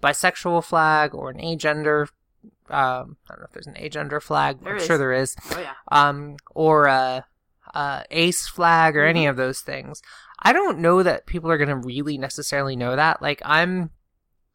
bisexual 0.00 0.64
flag 0.64 1.14
or 1.14 1.30
an 1.30 1.38
agender 1.38 2.08
um, 2.70 3.16
I 3.28 3.30
don't 3.30 3.40
know 3.40 3.46
if 3.46 3.52
there's 3.52 3.66
an 3.66 3.78
age 3.78 3.96
under 3.96 4.20
flag. 4.20 4.60
There 4.62 4.74
I'm 4.74 4.78
is. 4.78 4.84
sure 4.86 4.98
there 4.98 5.12
is. 5.14 5.34
Oh 5.52 5.58
yeah. 5.58 5.72
Um, 5.90 6.36
or 6.54 6.84
a, 6.84 7.24
a 7.74 8.04
ace 8.10 8.46
flag 8.48 8.96
or 8.96 9.04
any 9.04 9.24
Mhm. 9.24 9.30
of 9.30 9.36
those 9.36 9.60
things. 9.60 10.00
I 10.40 10.52
don't 10.52 10.78
know 10.78 11.02
that 11.02 11.26
people 11.26 11.50
are 11.50 11.58
going 11.58 11.68
to 11.68 11.76
really 11.76 12.16
necessarily 12.18 12.76
know 12.76 12.94
that. 12.96 13.20
Like 13.20 13.42
I'm, 13.44 13.90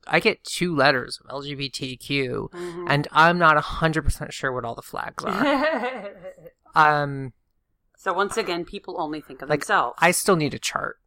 I 0.08 0.20
get 0.20 0.44
two 0.44 0.76
letters 0.76 1.20
of 1.24 1.30
LGBTQ, 1.30 2.50
Mhm. 2.52 2.86
and 2.90 3.08
I'm 3.12 3.38
not 3.38 3.58
hundred 3.62 4.04
percent 4.04 4.34
sure 4.34 4.52
what 4.52 4.66
all 4.66 4.76
the 4.76 4.82
flags 4.82 5.24
are. 5.24 6.10
um, 6.76 7.34
so 7.98 8.14
once 8.14 8.36
again, 8.38 8.66
people 8.66 9.00
only 9.00 9.22
think 9.22 9.42
of 9.42 9.50
Like, 9.50 9.62
themselves. 9.62 9.96
I 10.00 10.12
still 10.12 10.36
need 10.36 10.54
a 10.54 10.60
chart. 10.60 10.98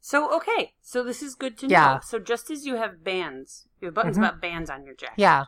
So 0.00 0.34
okay, 0.36 0.74
so 0.82 1.02
this 1.02 1.22
is 1.22 1.34
good 1.34 1.56
to 1.58 1.68
know. 1.68 2.00
So 2.04 2.18
just 2.18 2.50
as 2.50 2.66
you 2.66 2.76
have 2.76 3.02
bands, 3.02 3.66
you 3.80 3.86
have 3.86 3.94
buttons 3.94 4.16
Mhm. 4.18 4.20
about 4.28 4.40
bands 4.40 4.68
on 4.68 4.84
your 4.84 4.94
jacket. 4.94 5.14
Yeah, 5.18 5.44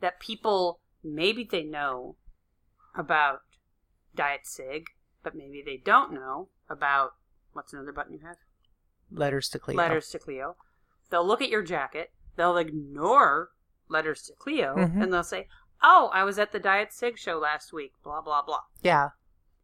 That 0.00 0.18
people 0.20 0.80
maybe 1.02 1.44
they 1.44 1.62
know 1.62 2.16
about 2.94 3.40
Diet 4.14 4.46
Cig, 4.46 4.86
but 5.26 5.34
maybe 5.34 5.60
they 5.66 5.76
don't 5.76 6.12
know 6.12 6.48
about 6.70 7.14
what's 7.52 7.72
another 7.72 7.90
button 7.92 8.12
you 8.12 8.20
have? 8.24 8.36
letters 9.10 9.48
to 9.48 9.58
Cleo. 9.58 9.76
Letters 9.76 10.08
to 10.10 10.20
Cleo. 10.20 10.54
They'll 11.10 11.26
look 11.26 11.42
at 11.42 11.48
your 11.48 11.62
jacket. 11.64 12.12
They'll 12.36 12.56
ignore 12.56 13.50
letters 13.88 14.22
to 14.22 14.34
Cleo, 14.34 14.76
Mhm. 14.76 15.02
and 15.02 15.12
they'll 15.12 15.24
say, 15.24 15.48
"Oh, 15.82 16.10
I 16.12 16.22
was 16.22 16.38
at 16.38 16.52
the 16.52 16.60
Diet 16.60 16.92
Cig 16.92 17.18
show 17.18 17.38
last 17.38 17.72
week." 17.72 17.92
Blah 18.04 18.20
blah 18.20 18.42
blah. 18.42 18.62
Yeah, 18.82 19.10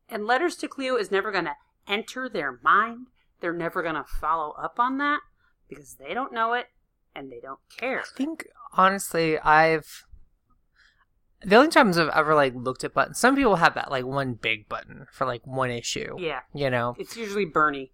And 0.09 0.27
letters 0.27 0.57
to 0.57 0.69
Cleo 0.69 0.97
is 0.97 1.11
never 1.13 1.31
going 1.31 1.45
to 1.47 1.57
enter 1.87 2.29
their 2.29 2.59
mind. 2.63 3.07
They're 3.41 3.53
never 3.53 3.83
going 3.83 3.95
to 3.95 4.05
follow 4.05 4.51
up 4.53 4.79
on 4.81 4.99
that 4.99 5.21
because 5.69 5.95
they 5.95 6.13
don't 6.13 6.33
know 6.33 6.55
it 6.55 6.67
and 7.15 7.31
they 7.31 7.41
don't 7.41 7.61
care. 7.77 8.01
I 8.01 8.17
think 8.17 8.47
honestly, 8.73 9.39
I've 9.39 10.07
the 11.45 11.57
only 11.57 11.71
times 11.71 11.99
I've 11.99 12.09
ever 12.11 12.35
like 12.35 12.55
looked 12.55 12.85
at 12.85 12.95
buttons. 12.95 13.19
Some 13.19 13.37
people 13.37 13.57
have 13.57 13.75
that 13.75 13.91
like 13.91 14.05
one 14.05 14.35
big 14.35 14.69
button 14.69 15.07
for 15.13 15.27
like 15.27 15.47
one 15.47 15.71
issue. 15.71 16.17
Yeah, 16.19 16.41
You 16.55 16.71
know, 16.71 16.95
it's 16.99 17.17
usually 17.17 17.45
Bernie. 17.45 17.93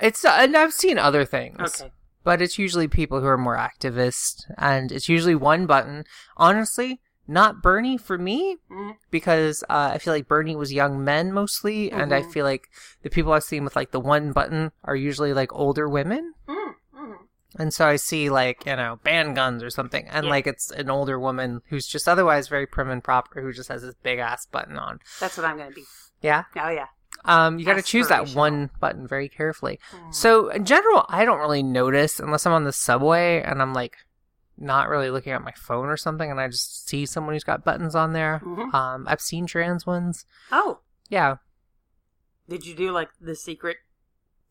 it's 0.00 0.24
and 0.24 0.56
I've 0.56 0.72
seen 0.72 0.98
other 0.98 1.24
things. 1.24 1.58
Okay. 1.60 1.92
but 2.24 2.42
it's 2.42 2.58
usually 2.58 2.88
people 2.88 3.20
who 3.20 3.26
are 3.26 3.38
more 3.38 3.56
activist, 3.56 4.44
and 4.58 4.92
it's 4.92 5.08
usually 5.08 5.34
one 5.34 5.64
button. 5.66 6.04
Honestly, 6.36 7.00
not 7.26 7.62
Bernie 7.62 7.96
for 7.96 8.18
me 8.18 8.56
Mhm. 8.70 8.96
because 9.10 9.62
uh, 9.70 9.92
I 9.94 9.98
feel 9.98 10.12
like 10.12 10.28
Bernie 10.28 10.56
was 10.56 10.72
young 10.72 11.02
men 11.02 11.32
mostly, 11.32 11.90
and 11.90 12.12
I 12.12 12.20
Mhm. 12.22 12.32
feel 12.32 12.44
like 12.44 12.68
the 13.02 13.08
people 13.10 13.32
I've 13.32 13.44
seen 13.44 13.64
with 13.64 13.76
like 13.76 13.92
the 13.92 14.00
one 14.00 14.32
button 14.32 14.72
are 14.84 14.96
usually 14.96 15.32
like 15.32 15.52
older 15.54 15.88
women. 15.88 16.34
Mm, 16.46 16.54
mhm. 16.54 16.57
And 17.56 17.72
so 17.72 17.86
I 17.86 17.96
see 17.96 18.28
like, 18.30 18.66
you 18.66 18.76
know, 18.76 18.98
band 19.04 19.34
guns 19.34 19.62
or 19.62 19.70
something. 19.70 20.06
And 20.08 20.26
Yeah. 20.26 20.30
like 20.30 20.46
it's 20.46 20.70
an 20.70 20.90
older 20.90 21.18
woman 21.18 21.62
who's 21.70 21.86
just 21.86 22.06
otherwise 22.08 22.48
very 22.48 22.66
prim 22.66 22.90
and 22.90 23.02
proper 23.02 23.40
who 23.40 23.52
just 23.52 23.68
has 23.70 23.82
this 23.82 23.94
big 24.02 24.18
ass 24.18 24.44
button 24.46 24.76
on. 24.78 25.00
That's 25.18 25.36
what 25.38 25.46
I'm 25.46 25.56
going 25.56 25.70
to 25.70 25.74
be. 25.74 25.84
Yeah. 26.20 26.44
Oh 26.56 26.68
yeah. 26.68 26.86
Um, 27.24 27.58
you 27.58 27.64
got 27.64 27.74
to 27.74 27.82
choose 27.82 28.08
that 28.08 28.30
one 28.34 28.70
button 28.80 29.06
very 29.08 29.28
carefully. 29.28 29.80
Mm. 29.92 30.14
So 30.14 30.48
in 30.50 30.64
general, 30.66 31.04
I 31.08 31.24
don't 31.24 31.38
really 31.40 31.62
notice 31.62 32.20
unless 32.20 32.46
I'm 32.46 32.52
on 32.52 32.64
the 32.64 32.72
subway 32.72 33.42
and 33.42 33.60
I'm 33.62 33.72
like 33.72 33.96
not 34.58 34.88
really 34.88 35.10
looking 35.10 35.32
at 35.32 35.42
my 35.42 35.52
phone 35.56 35.86
or 35.88 35.96
something 35.96 36.30
and 36.30 36.40
I 36.40 36.48
just 36.48 36.86
see 36.88 37.06
someone 37.06 37.34
who's 37.34 37.44
got 37.44 37.64
buttons 37.64 37.94
on 37.94 38.12
there. 38.12 38.40
Mhm. 38.44 38.74
Um, 38.74 39.06
I've 39.08 39.20
seen 39.20 39.46
trans 39.46 39.86
ones. 39.86 40.26
Oh, 40.52 40.80
Yeah. 41.08 41.36
did 42.48 42.66
you 42.66 42.74
do 42.74 42.92
like 42.92 43.08
the 43.20 43.34
secret? 43.34 43.78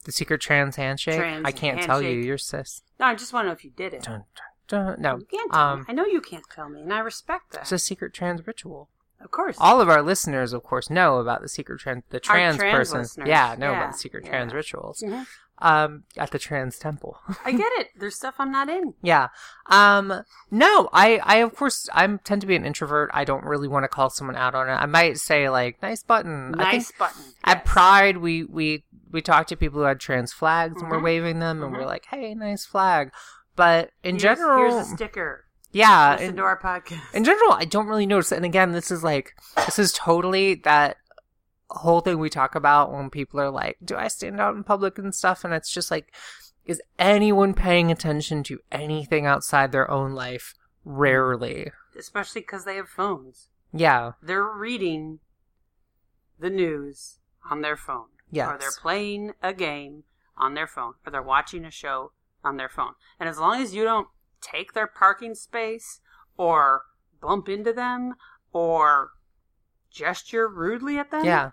The 0.06 0.12
secret 0.12 0.39
trans 0.42 0.75
handshake. 0.77 1.18
Trans 1.20 1.46
I 1.46 1.51
can't 1.51 1.82
tell 1.82 2.01
you. 2.01 2.12
You're 2.20 2.38
cis. 2.38 2.82
No, 3.00 3.08
I 3.08 3.16
just 3.16 3.34
want 3.34 3.46
to 3.46 3.48
know 3.50 3.54
if 3.54 3.63
you 3.66 3.72
did 3.72 3.94
it. 3.94 4.04
Dun, 4.04 4.24
dun, 4.68 4.86
dun. 4.96 5.01
No. 5.01 5.18
You 5.18 5.25
can't 5.25 5.51
tell 5.51 5.62
Um, 5.62 5.80
me. 5.82 5.86
I 5.89 5.94
know 5.94 6.06
you 6.06 6.22
can't 6.22 6.46
tell 6.50 6.70
me, 6.70 6.82
and 6.82 6.94
I 6.94 7.00
respect 7.00 7.51
that. 7.51 7.62
It's 7.63 7.72
a 7.74 7.80
secret 7.80 8.13
trans 8.13 8.46
ritual. 8.48 8.89
of 9.20 9.32
course. 9.32 9.58
all 9.60 9.82
of 9.82 9.89
our 9.89 10.01
listeners, 10.04 10.54
of 10.54 10.63
course, 10.63 10.89
know 10.92 11.18
about 11.18 11.42
the 11.42 11.50
secret 11.50 11.80
trans, 11.80 12.04
the 12.10 12.20
trans, 12.20 12.58
trans 12.58 12.74
person. 12.77 13.00
listeners. 13.00 13.27
Yeah, 13.27 13.56
know 13.58 13.72
Yeah, 13.72 13.77
about 13.80 13.92
the 13.94 13.98
secret 13.98 14.24
yeah. 14.25 14.30
trans 14.30 14.54
rituals. 14.54 15.01
Mhm. 15.06 15.25
Um, 15.59 16.03
at 16.17 16.29
the 16.31 16.37
trans 16.39 16.77
temple. 16.77 17.17
I 17.45 17.51
get 17.51 17.71
it. 17.77 17.87
There's 17.97 18.15
stuff 18.15 18.35
I'm 18.37 18.51
not 18.51 18.69
in. 18.69 18.93
yeah. 19.01 19.29
Um, 19.65 20.23
no, 20.51 20.87
I, 20.93 21.19
I 21.23 21.37
of 21.37 21.55
course, 21.55 21.89
I 21.93 22.05
tend 22.23 22.41
to 22.41 22.47
be 22.47 22.55
an 22.55 22.63
introvert. 22.65 23.09
I 23.13 23.23
don't 23.25 23.43
really 23.43 23.67
want 23.67 23.83
to 23.83 23.87
call 23.87 24.09
someone 24.11 24.35
out 24.35 24.53
on 24.53 24.69
it. 24.69 24.73
I 24.73 24.85
might 24.85 25.17
say 25.17 25.49
like, 25.49 25.81
nice 25.81 26.03
button. 26.03 26.51
Nice 26.51 26.91
button. 26.91 27.21
at 27.43 27.65
Pride, 27.65 28.17
we 28.17 28.43
we 28.43 28.83
we 29.11 29.21
talked 29.21 29.49
to 29.49 29.55
people 29.57 29.79
who 29.79 29.85
had 29.85 29.99
trans 29.99 30.31
flags 30.31 30.79
and 30.81 30.91
we're 30.91 30.99
Mhm. 30.99 31.03
waving 31.03 31.39
them, 31.39 31.63
and 31.63 31.73
Mhm. 31.73 31.79
we're 31.79 31.85
like, 31.87 32.05
hey, 32.11 32.35
nice 32.35 32.65
flag. 32.65 33.11
But 33.55 33.89
in 34.03 34.19
Here's- 34.19 34.37
general, 34.37 34.59
here's 34.71 34.87
a 34.87 34.95
sticker. 34.95 35.45
yeah, 35.71 36.11
Listen 36.11 36.29
in- 36.29 36.35
to 36.35 36.41
our 36.43 36.59
podcast. 36.61 37.01
in 37.15 37.23
general, 37.23 37.53
I 37.53 37.65
don't 37.65 37.87
really 37.87 38.05
notice. 38.05 38.31
And 38.31 38.45
again, 38.45 38.73
this 38.73 38.91
is 38.91 39.03
like 39.03 39.33
this 39.55 39.79
is 39.79 39.91
totally 39.91 40.53
that 40.65 40.97
whole 41.69 42.01
thing 42.01 42.19
we 42.19 42.29
talk 42.29 42.55
about 42.55 42.91
when 42.91 43.09
people 43.09 43.39
are 43.39 43.50
like, 43.50 43.77
"Do 43.83 43.95
I 43.95 44.07
stand 44.07 44.39
out 44.39 44.55
in 44.55 44.63
public 44.63 44.97
and 44.97 45.13
stuff?" 45.13 45.43
And 45.43 45.53
it's 45.53 45.71
just 45.71 45.91
like, 45.91 46.13
is 46.67 46.81
anyone 47.00 47.53
paying 47.53 47.91
attention 47.91 48.43
to 48.43 48.59
anything 48.71 49.25
outside 49.25 49.71
their 49.71 49.89
own 49.89 50.12
life? 50.12 50.53
Rarely. 50.83 51.71
Especially 51.97 52.41
because 52.41 52.65
they 52.65 52.75
have 52.75 52.89
phones. 52.89 53.47
Yeah. 53.74 54.13
They're 54.21 54.43
reading 54.43 55.19
the 56.38 56.50
news 56.50 57.19
on 57.50 57.62
their 57.62 57.77
phone. 57.77 58.07
Yes. 58.29 58.50
Or 58.50 58.57
they're 58.57 58.69
playing 58.81 59.33
a 59.41 59.53
game 59.53 60.03
on 60.38 60.53
their 60.53 60.67
phone. 60.67 60.93
Or 61.05 61.12
they're 61.12 61.21
watching 61.24 61.63
a 61.63 61.71
show 61.71 62.12
on 62.43 62.57
their 62.57 62.69
phone. 62.69 62.93
And 63.19 63.29
as 63.29 63.39
long 63.39 63.62
as 63.62 63.74
you 63.74 63.83
don't 63.83 64.09
take 64.41 64.74
their 64.74 64.88
parking 64.88 65.36
space 65.36 66.01
or 66.36 66.83
bump 67.21 67.47
into 67.47 67.71
them 67.71 68.15
or 68.51 69.12
gesture 69.89 70.47
rudely 70.47 71.00
at 71.00 71.12
them, 71.12 71.24
Yeah. 71.25 71.51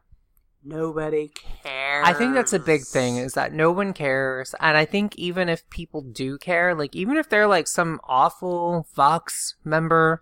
Nobody 0.65 1.29
cares. 1.63 2.07
I 2.07 2.13
think 2.15 2.35
that's 2.35 2.53
a 2.53 2.59
big 2.59 2.83
thing 2.85 3.17
is 3.19 3.35
that 3.35 3.53
no 3.53 3.71
one 3.71 3.93
cares. 3.93 4.55
And 4.61 4.77
I 4.77 4.85
think 4.85 5.17
even 5.17 5.49
if 5.49 5.69
people 5.71 6.01
do 6.03 6.39
care, 6.39 6.75
like 6.75 6.95
even 6.97 7.17
if 7.17 7.29
they're 7.29 7.47
like 7.47 7.69
some 7.69 8.01
awful 8.05 8.87
Vox 8.95 9.55
member 9.65 10.21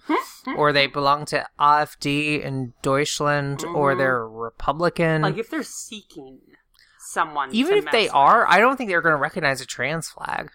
or 0.57 0.73
they 0.73 0.87
belong 0.87 1.25
to 1.27 1.47
AfD 1.59 2.43
in 2.43 2.75
Deutschland 2.83 3.65
or 3.65 3.95
Mhm. 3.95 3.99
they're 3.99 4.29
Republican. 4.29 5.23
Like 5.23 5.39
if 5.39 5.51
they're 5.51 5.63
seeking 5.63 6.41
someone, 6.99 7.51
even 7.53 7.79
if 7.79 7.91
they 7.91 8.05
mess 8.05 8.13
are, 8.15 8.47
I 8.49 8.59
don't 8.59 8.77
think 8.77 8.89
they're 8.91 9.03
going 9.03 9.15
to 9.15 9.21
recognize 9.21 9.61
a 9.61 9.67
trans 9.67 10.09
flag, 10.09 10.51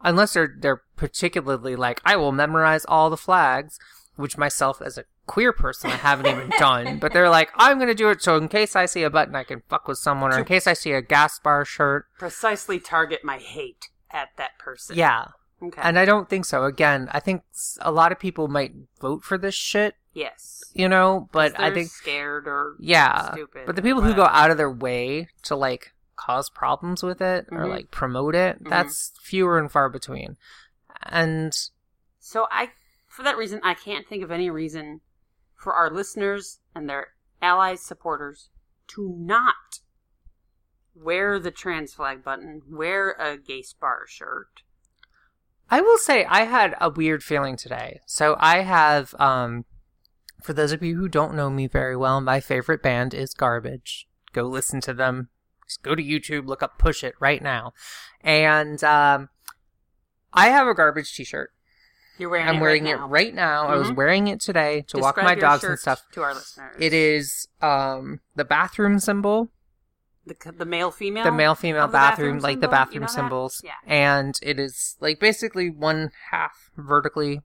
unless 0.00 0.34
they're 0.34 0.54
they're 0.58 0.82
particularly 0.96 1.76
like, 1.76 2.00
I 2.04 2.16
will 2.16 2.32
memorize 2.32 2.84
all 2.86 3.10
the 3.10 3.16
flags, 3.16 3.78
which 4.16 4.38
myself 4.38 4.80
as 4.82 4.96
a 4.98 5.04
queer 5.26 5.52
person 5.52 5.90
I 5.90 5.96
haven't 5.96 6.26
even 6.26 6.50
done. 6.58 6.98
But 6.98 7.12
they're 7.12 7.28
like, 7.30 7.50
I'm 7.56 7.78
to 7.80 7.94
do 7.94 8.10
it 8.10 8.22
so 8.22 8.36
in 8.36 8.48
case 8.48 8.76
I 8.76 8.86
see 8.86 9.02
a 9.02 9.10
button, 9.10 9.34
I 9.34 9.44
can 9.44 9.62
fuck 9.68 9.88
with 9.88 9.98
someone, 9.98 10.32
or 10.32 10.38
in 10.38 10.44
case 10.44 10.66
I 10.66 10.72
see 10.72 10.92
a 10.92 11.02
Gaysper 11.02 11.64
shirt. 11.64 12.06
precisely 12.18 12.78
target 12.78 13.24
my 13.24 13.38
hate 13.38 13.88
at 14.10 14.28
that 14.36 14.58
person. 14.58 14.96
Yeah, 14.96 15.28
Okay. 15.62 15.80
and 15.82 15.98
I 15.98 16.04
don't 16.04 16.28
think 16.28 16.44
so. 16.44 16.64
Again, 16.64 17.08
I 17.12 17.20
think 17.20 17.42
a 17.80 17.90
lot 17.90 18.12
of 18.12 18.18
people 18.18 18.48
might 18.48 18.72
vote 19.00 19.24
for 19.24 19.36
this 19.38 19.54
shit, 19.54 19.94
yes. 20.12 20.62
you 20.74 20.88
know, 20.88 21.28
but 21.32 21.58
I 21.58 21.72
think 21.72 21.88
scared 21.90 22.46
or 22.46 22.76
yeah 22.78 23.32
stupid. 23.32 23.62
but 23.66 23.74
the 23.76 23.82
people 23.82 24.02
who 24.02 24.14
go 24.14 24.24
out 24.24 24.50
of 24.50 24.56
their 24.58 24.70
way 24.70 25.28
to 25.42 25.56
like 25.56 25.92
cause 26.14 26.48
problems 26.50 27.02
with 27.02 27.20
it 27.20 27.46
or 27.50 27.64
Mhm. 27.64 27.68
like 27.70 27.90
promote 27.90 28.34
it 28.34 28.62
Mhm. 28.62 28.70
that's 28.70 29.12
fewer 29.22 29.58
and 29.58 29.70
far 29.70 29.88
between 29.90 30.36
and 31.02 31.52
So 32.20 32.46
I, 32.50 32.70
for 33.06 33.22
that 33.22 33.36
reason, 33.36 33.60
I 33.62 33.74
can't 33.74 34.06
think 34.08 34.22
of 34.24 34.30
any 34.30 34.50
reason 34.50 35.00
for 35.56 35.74
our 35.74 35.90
listeners 35.90 36.60
and 36.74 36.88
their 36.88 37.08
allies, 37.42 37.80
supporters, 37.80 38.50
to 38.88 39.14
not 39.18 39.80
wear 40.94 41.38
the 41.38 41.50
trans 41.50 41.94
flag 41.94 42.22
button, 42.22 42.62
wear 42.68 43.12
a 43.12 43.36
Gaysper 43.36 44.06
shirt. 44.08 44.62
i 45.70 45.80
will 45.80 45.98
say 45.98 46.24
i 46.26 46.44
had 46.44 46.74
a 46.80 46.88
weird 46.90 47.22
feeling 47.22 47.56
today. 47.56 48.00
So 48.06 48.36
i 48.38 48.62
have 48.62 49.14
um 49.18 49.64
for 50.42 50.52
those 50.52 50.72
of 50.72 50.82
you 50.82 50.96
who 50.96 51.08
don't 51.08 51.34
know 51.34 51.50
me 51.50 51.66
very 51.66 51.96
well 51.96 52.20
my 52.20 52.40
favorite 52.40 52.82
band 52.82 53.12
is 53.14 53.34
garbage. 53.34 54.06
Go 54.32 54.44
listen 54.44 54.80
to 54.82 54.94
them. 54.94 55.28
Just 55.66 55.82
go 55.82 55.94
to 55.94 56.02
youtube 56.02 56.46
look 56.46 56.62
up 56.62 56.78
push 56.78 57.02
it 57.04 57.14
right 57.20 57.42
now. 57.42 57.72
And 58.20 58.82
um 58.84 59.28
i 60.32 60.48
have 60.48 60.66
a 60.66 60.74
garbage 60.74 61.12
t-shirt 61.14 61.50
You're 62.18 62.30
wearing 62.30 62.48
i'm 62.48 62.56
it 62.56 62.60
wearing 62.60 62.84
right 62.84 62.94
it 62.94 62.98
now. 62.98 63.08
right 63.08 63.34
now 63.34 63.66
i 63.68 63.76
was 63.76 63.88
Mhm. 63.90 63.96
wearing 63.96 64.26
it 64.28 64.40
today 64.40 64.84
to 64.88 64.98
walk 64.98 65.16
my 65.16 65.34
dogs 65.34 65.64
and 65.64 65.78
stuff 65.78 66.02
to 66.12 66.22
our 66.22 66.34
listeners. 66.34 66.74
It 66.78 66.92
is 66.92 67.48
um 67.60 68.20
the 68.34 68.44
bathroom 68.44 68.98
symbol, 68.98 69.50
the, 70.26 70.34
the 70.56 70.64
male 70.64 70.90
female. 70.90 71.24
the 71.24 71.32
male 71.32 71.54
female 71.54 71.86
the 71.86 71.92
bathroom 71.92 72.36
bathroom, 72.38 72.42
like 72.42 72.60
the 72.60 72.66
symbol? 72.66 72.66
You 72.66 72.78
bathroom 72.78 73.00
know 73.02 73.06
symbols. 73.08 73.60
Yeah. 73.64 73.72
And 73.86 74.34
it 74.42 74.58
is 74.58 74.96
like 75.00 75.20
basically 75.20 75.70
one 75.70 76.10
half 76.30 76.70
vertically 76.76 77.42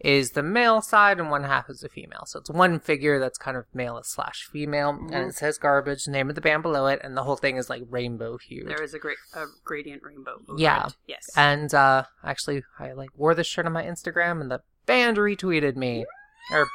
is 0.00 0.30
the 0.30 0.42
male 0.42 0.80
side 0.80 1.18
and 1.20 1.30
one 1.30 1.44
half 1.44 1.68
is 1.68 1.80
the 1.80 1.88
female. 1.88 2.24
So 2.26 2.38
it's 2.40 2.48
one 2.50 2.80
figure 2.80 3.18
that's 3.18 3.36
kind 3.38 3.56
of 3.56 3.66
male 3.74 4.00
slash 4.02 4.48
female, 4.50 4.94
Mhm. 4.94 5.12
and 5.12 5.28
it 5.30 5.34
says 5.34 5.58
garbage, 5.58 6.08
name 6.08 6.28
of 6.30 6.34
the 6.34 6.40
band 6.40 6.62
below 6.62 6.86
it, 6.86 7.00
and 7.04 7.16
the 7.16 7.22
whole 7.24 7.36
thing 7.36 7.56
is 7.56 7.68
like 7.68 7.82
rainbow 7.90 8.38
hue. 8.38 8.64
There 8.64 8.82
is 8.82 8.94
a 8.94 8.98
great 8.98 9.18
a 9.34 9.44
gradient 9.62 10.02
rainbow. 10.02 10.40
Yeah. 10.56 10.84
right? 10.84 10.96
Yes. 11.06 11.28
And 11.36 11.72
uh 11.74 12.04
actually 12.24 12.62
I 12.78 12.92
like 12.92 13.10
wore 13.14 13.34
this 13.34 13.46
shirt 13.46 13.66
on 13.66 13.72
my 13.72 13.84
Instagram 13.84 14.40
and 14.40 14.50
the 14.50 14.62
band 14.86 15.18
retweeted 15.18 15.76
me 15.76 16.06
or 16.52 16.66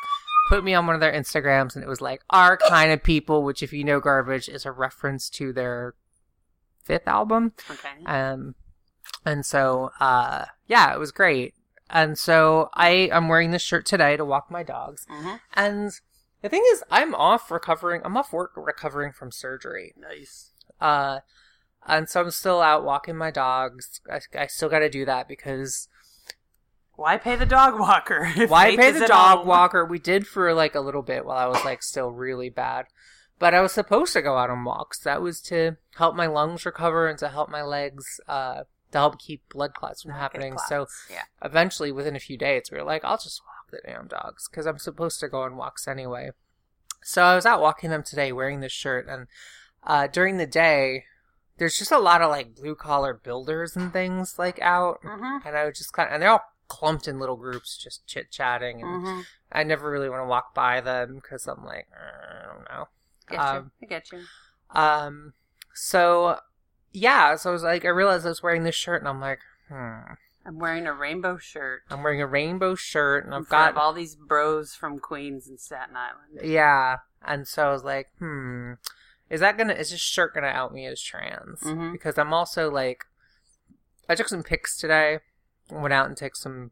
put 0.49 0.63
me 0.63 0.75
on 0.75 0.85
one 0.85 0.93
of 0.93 1.01
their 1.01 1.11
Instagrams, 1.11 1.73
and 1.73 1.83
it 1.83 1.87
was 1.87 2.01
like 2.01 2.21
our 2.29 2.55
kind 2.57 2.91
of 2.91 3.01
people, 3.01 3.41
which 3.43 3.63
if 3.63 3.73
you 3.73 3.83
know 3.83 3.99
garbage 3.99 4.47
is 4.47 4.63
a 4.67 4.71
reference 4.71 5.27
to 5.31 5.51
their 5.51 5.95
fifth 6.83 7.07
album. 7.07 7.53
Okay. 7.71 8.05
Um, 8.05 8.53
and 9.25 9.43
so, 9.43 9.89
uh, 9.99 10.45
yeah, 10.67 10.93
it 10.93 10.99
was 10.99 11.11
great. 11.11 11.54
And 11.89 12.17
so 12.17 12.69
I 12.73 12.89
am 13.11 13.27
wearing 13.27 13.51
this 13.51 13.61
shirt 13.61 13.85
today 13.85 14.17
to 14.17 14.25
walk 14.25 14.49
my 14.49 14.63
dogs. 14.63 15.05
Mhm. 15.09 15.39
And 15.53 15.91
the 16.41 16.49
thing 16.49 16.63
is, 16.71 16.83
I'm 16.89 17.13
off 17.15 17.51
recovering. 17.51 18.01
I'm 18.03 18.17
off 18.17 18.33
work 18.33 18.51
recovering 18.55 19.11
from 19.11 19.31
surgery. 19.31 19.93
Nice. 19.95 20.51
Uh, 20.81 21.19
and 21.87 22.09
so 22.09 22.21
I'm 22.21 22.31
still 22.31 22.61
out 22.61 22.83
walking 22.83 23.15
my 23.15 23.29
dogs. 23.31 24.01
I, 24.11 24.19
I 24.37 24.47
still 24.47 24.69
got 24.69 24.79
to 24.79 24.89
do 24.89 25.05
that 25.05 25.27
because 25.27 25.87
Why 26.95 27.17
pay 27.17 27.35
the 27.35 27.45
dog 27.45 27.79
walker? 27.79 28.27
why 28.47 28.75
pay 28.75 28.91
the 28.91 29.05
dog 29.07 29.39
home? 29.39 29.47
walker? 29.47 29.85
We 29.85 29.99
did 29.99 30.25
for 30.27 30.53
like 30.53 30.75
a 30.75 30.79
little 30.79 31.01
bit 31.03 31.25
while 31.25 31.37
I 31.37 31.45
was 31.45 31.63
like 31.65 31.83
still 31.83 32.11
really 32.11 32.49
bad. 32.49 32.85
But 33.37 33.53
I 33.53 33.61
was 33.61 33.73
supposed 33.73 34.13
to 34.13 34.21
go 34.21 34.37
out 34.37 34.49
on 34.49 34.63
walks. 34.63 34.99
That 34.99 35.21
was 35.21 35.41
to 35.41 35.75
help 35.97 36.15
my 36.15 36.25
lungs 36.25 36.65
recover 36.65 37.07
and 37.07 37.19
to 37.19 37.27
help 37.27 37.49
my 37.49 37.61
legs, 37.61 38.19
uh, 38.29 38.63
to 38.95 38.99
help 39.01 39.19
keep 39.19 39.47
blood 39.49 39.73
clots 39.73 40.01
from 40.01 40.11
Not 40.11 40.19
happening. 40.21 40.53
clots. 40.53 40.69
So 40.69 40.87
yeah. 41.11 41.23
eventually, 41.43 41.91
within 41.91 42.15
a 42.15 42.19
few 42.19 42.37
days, 42.37 42.69
we 42.71 42.77
were 42.77 42.83
like, 42.83 43.05
I'll 43.05 43.17
just 43.17 43.41
walk 43.45 43.71
the 43.71 43.79
damn 43.87 44.07
dogs 44.07 44.47
because 44.49 44.65
I'm 44.65 44.79
supposed 44.79 45.19
to 45.19 45.27
go 45.29 45.41
on 45.41 45.55
walks 45.57 45.87
anyway. 45.87 46.31
So 47.03 47.23
I 47.23 47.35
was 47.35 47.45
out 47.45 47.61
walking 47.61 47.89
them 47.91 48.03
today 48.03 48.31
wearing 48.31 48.61
this 48.61 48.71
shirt, 48.71 49.07
and 49.07 49.27
uh, 49.83 50.07
during 50.07 50.37
the 50.37 50.47
day, 50.47 51.03
there's 51.57 51.77
just 51.77 51.91
a 51.91 51.99
lot 51.99 52.21
of 52.21 52.29
like 52.31 52.55
blue 52.55 52.75
collar 52.75 53.13
builders 53.13 53.75
and 53.75 53.93
things 53.93 54.39
like 54.39 54.59
out, 54.61 55.01
Mm-hmm. 55.03 55.47
and 55.47 55.55
I 55.57 55.65
would 55.65 55.75
just 55.75 55.93
kind 55.93 56.07
of, 56.09 56.13
and 56.13 56.21
they're 56.23 56.31
all 56.31 56.43
clumped 56.67 57.07
in 57.07 57.19
little 57.19 57.35
groups, 57.37 57.77
just 57.77 58.07
chit 58.07 58.31
chatting, 58.31 58.81
and 58.81 59.05
Mm-hmm. 59.05 59.19
I 59.51 59.63
never 59.63 59.89
really 59.91 60.09
want 60.09 60.21
to 60.23 60.27
walk 60.27 60.53
by 60.55 60.81
them 60.81 61.15
because 61.15 61.47
I'm 61.47 61.63
like, 61.63 61.87
"Uh, 61.93 62.43
I 62.43 62.53
don't 62.53 62.65
know. 62.69 62.87
Get 63.29 63.39
Um, 63.39 63.71
you. 63.79 63.87
I 63.87 63.89
get 63.89 64.11
you. 64.11 64.21
Um, 64.71 65.33
so 65.73 66.39
yeah, 66.95 67.35
so 67.35 67.49
I 67.49 67.53
was 67.53 67.63
like, 67.63 67.85
I 67.85 67.89
realized 67.89 68.25
I 68.25 68.29
was 68.29 68.41
wearing 68.41 68.63
this 68.63 68.75
shirt, 68.75 69.01
and 69.01 69.09
I'm 69.09 69.19
like, 69.19 69.39
hmm. 69.67 70.13
I'm 70.45 70.59
wearing 70.59 70.85
a 70.85 70.93
rainbow 70.93 71.37
shirt. 71.37 71.81
I'm 71.89 72.03
wearing 72.03 72.21
a 72.21 72.27
rainbow 72.27 72.75
shirt, 72.75 73.25
and 73.25 73.33
I've 73.33 73.49
got 73.49 73.75
all 73.75 73.93
these 73.93 74.15
bros 74.15 74.75
from 74.75 74.99
Queens 74.99 75.47
and 75.47 75.59
Staten 75.59 75.95
Island. 75.95 76.47
Yeah. 76.47 76.97
And 77.25 77.47
so 77.47 77.67
I 77.67 77.71
was 77.71 77.83
like, 77.83 78.09
hmm, 78.19 78.73
is 79.29 79.39
that 79.39 79.57
gonna, 79.57 79.73
is 79.73 79.89
this 79.89 79.99
shirt 79.99 80.35
gonna 80.35 80.47
out 80.47 80.71
me 80.71 80.85
as 80.85 81.01
trans? 81.01 81.61
Mhm. 81.61 81.93
Because 81.93 82.19
I'm 82.19 82.31
also 82.31 82.69
like, 82.69 83.05
I 84.07 84.13
took 84.13 84.27
some 84.27 84.43
pics 84.43 84.77
today, 84.77 85.19
went 85.71 85.93
out 85.93 86.05
and 86.07 86.15
took 86.15 86.35
some, 86.35 86.69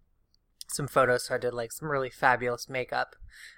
some 0.67 0.87
photos. 0.87 1.25
So 1.25 1.35
I 1.35 1.39
did 1.39 1.55
like 1.55 1.71
some 1.71 1.89
really 1.89 2.11
fabulous 2.11 2.69
makeup. 2.69 3.15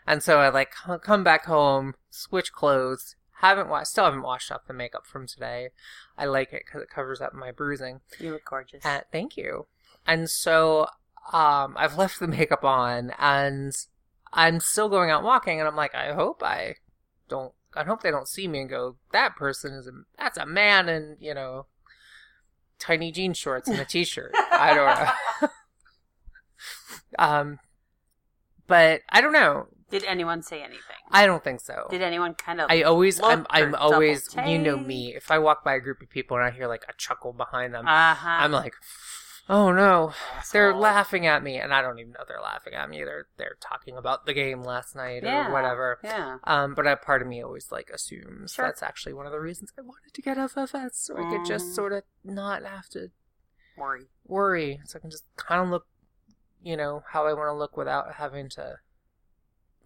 And 0.07 0.24
so 0.24 0.39
I 0.39 0.48
like 0.48 0.74
come 1.01 1.25
back 1.25 1.45
home, 1.45 1.95
switch 2.10 2.53
clothes, 2.53 3.17
haven't 3.39 3.70
washed, 3.70 3.92
still 3.92 4.06
haven't 4.06 4.22
washed 4.22 4.51
off 4.51 4.68
the 4.68 4.74
makeup 4.74 5.06
from 5.06 5.27
today. 5.27 5.70
I 6.18 6.25
like 6.25 6.54
it 6.54 6.63
because 6.65 6.82
it 6.82 6.89
covers 6.89 7.22
up 7.22 7.34
my 7.34 7.51
bruising. 7.51 8.01
You 8.20 8.34
look 8.34 8.46
gorgeous. 8.46 8.86
Uh, 8.86 9.01
thank 9.12 9.38
you. 9.38 9.68
And 10.08 10.30
so 10.30 10.88
um, 11.34 11.75
I've 11.77 11.98
left 11.98 12.20
the 12.20 12.27
makeup 12.27 12.63
on, 12.63 13.12
and 13.20 13.75
I'm 14.34 14.60
still 14.60 14.89
going 14.89 15.10
out 15.10 15.24
walking, 15.24 15.60
and 15.60 15.68
I'm 15.68 15.75
like, 15.75 15.96
I 15.96 16.13
hope 16.13 16.44
I 16.44 16.75
don't. 17.30 17.54
I 17.77 17.84
hope 17.84 18.04
they 18.04 18.12
don't 18.12 18.27
see 18.27 18.48
me 18.48 18.62
and 18.62 18.70
go, 18.70 18.96
that 19.12 19.36
person 19.36 19.74
is 19.74 19.86
a 19.86 19.92
that's 20.18 20.38
a 20.38 20.46
man 20.46 20.88
in 20.88 21.18
you 21.20 21.34
know 21.34 21.65
tiny 22.80 23.12
jean 23.12 23.34
shorts 23.34 23.68
and 23.68 23.80
a 23.80 23.86
t-shirt. 23.86 24.32
I 24.34 24.74
don't 24.74 25.42
know. 25.42 25.50
um, 27.20 27.59
but 28.68 29.01
I 29.09 29.22
don't 29.22 29.33
know. 29.33 29.68
Did 30.00 30.03
anyone 30.10 30.42
say 30.42 30.62
anything? 30.62 30.98
I 31.10 31.25
don't 31.25 31.42
think 31.44 31.62
so. 31.62 31.88
Did 31.90 32.01
anyone 32.01 32.34
kind 32.34 32.60
of? 32.60 32.70
I 32.70 32.81
always, 32.81 33.22
I'm, 33.24 33.48
I'm 33.50 33.74
always, 33.75 34.27
double 34.27 34.50
you 34.50 34.60
know 34.60 34.75
me. 34.77 35.16
If 35.16 35.31
I 35.31 35.40
walk 35.40 35.64
by 35.64 35.75
a 35.75 35.79
group 35.79 36.01
of 36.01 36.10
people 36.10 36.36
and 36.36 36.46
I 36.46 36.51
hear 36.51 36.68
like 36.68 36.84
a 36.90 36.94
chuckle 36.98 37.31
behind 37.31 37.74
them, 37.74 37.88
Uh 37.88 38.14
huh. 38.14 38.29
I'm 38.44 38.51
like, 38.51 38.74
oh 39.48 39.72
no, 39.72 40.12
they're 40.51 40.74
laughing 40.75 41.27
at 41.27 41.44
me, 41.44 41.55
and 41.58 41.74
I 41.74 41.81
don't 41.81 41.98
even 42.00 42.12
know 42.12 42.25
they're 42.27 42.42
laughing 42.42 42.74
at 42.74 42.90
me. 42.90 43.05
They're 43.05 43.27
they're 43.38 43.55
talking 43.62 43.96
about 43.96 44.25
the 44.25 44.34
game 44.34 44.64
last 44.64 44.98
night 44.98 45.24
Yeah. 45.24 45.48
or 45.48 45.53
whatever. 45.53 46.00
Yeah. 46.03 46.40
Um, 46.44 46.74
but 46.75 46.86
a 46.88 46.98
part 46.98 47.22
of 47.22 47.27
me 47.29 47.42
always 47.42 47.72
like 47.72 47.90
assumes 47.90 48.51
Sure. 48.53 48.66
that's 48.66 48.84
actually 48.84 49.14
one 49.14 49.25
of 49.25 49.31
the 49.31 49.40
reasons 49.40 49.72
I 49.77 49.81
wanted 49.81 50.14
to 50.14 50.22
get 50.22 50.38
FFS, 50.38 50.96
so 50.96 51.16
I 51.18 51.29
could 51.29 51.42
Mm. 51.42 51.46
just 51.48 51.74
sort 51.74 51.94
of 51.94 52.03
not 52.24 52.64
have 52.64 52.90
to 52.90 53.12
Worry. 53.77 54.08
worry, 54.25 54.81
so 54.86 54.98
I 54.98 55.00
can 55.00 55.10
just 55.12 55.24
kind 55.38 55.62
of 55.62 55.70
look, 55.70 55.86
you 56.62 56.75
know, 56.75 57.03
how 57.12 57.27
I 57.27 57.34
want 57.34 57.48
to 57.48 57.53
look 57.53 57.77
without 57.77 58.16
having 58.16 58.50
to 58.50 58.79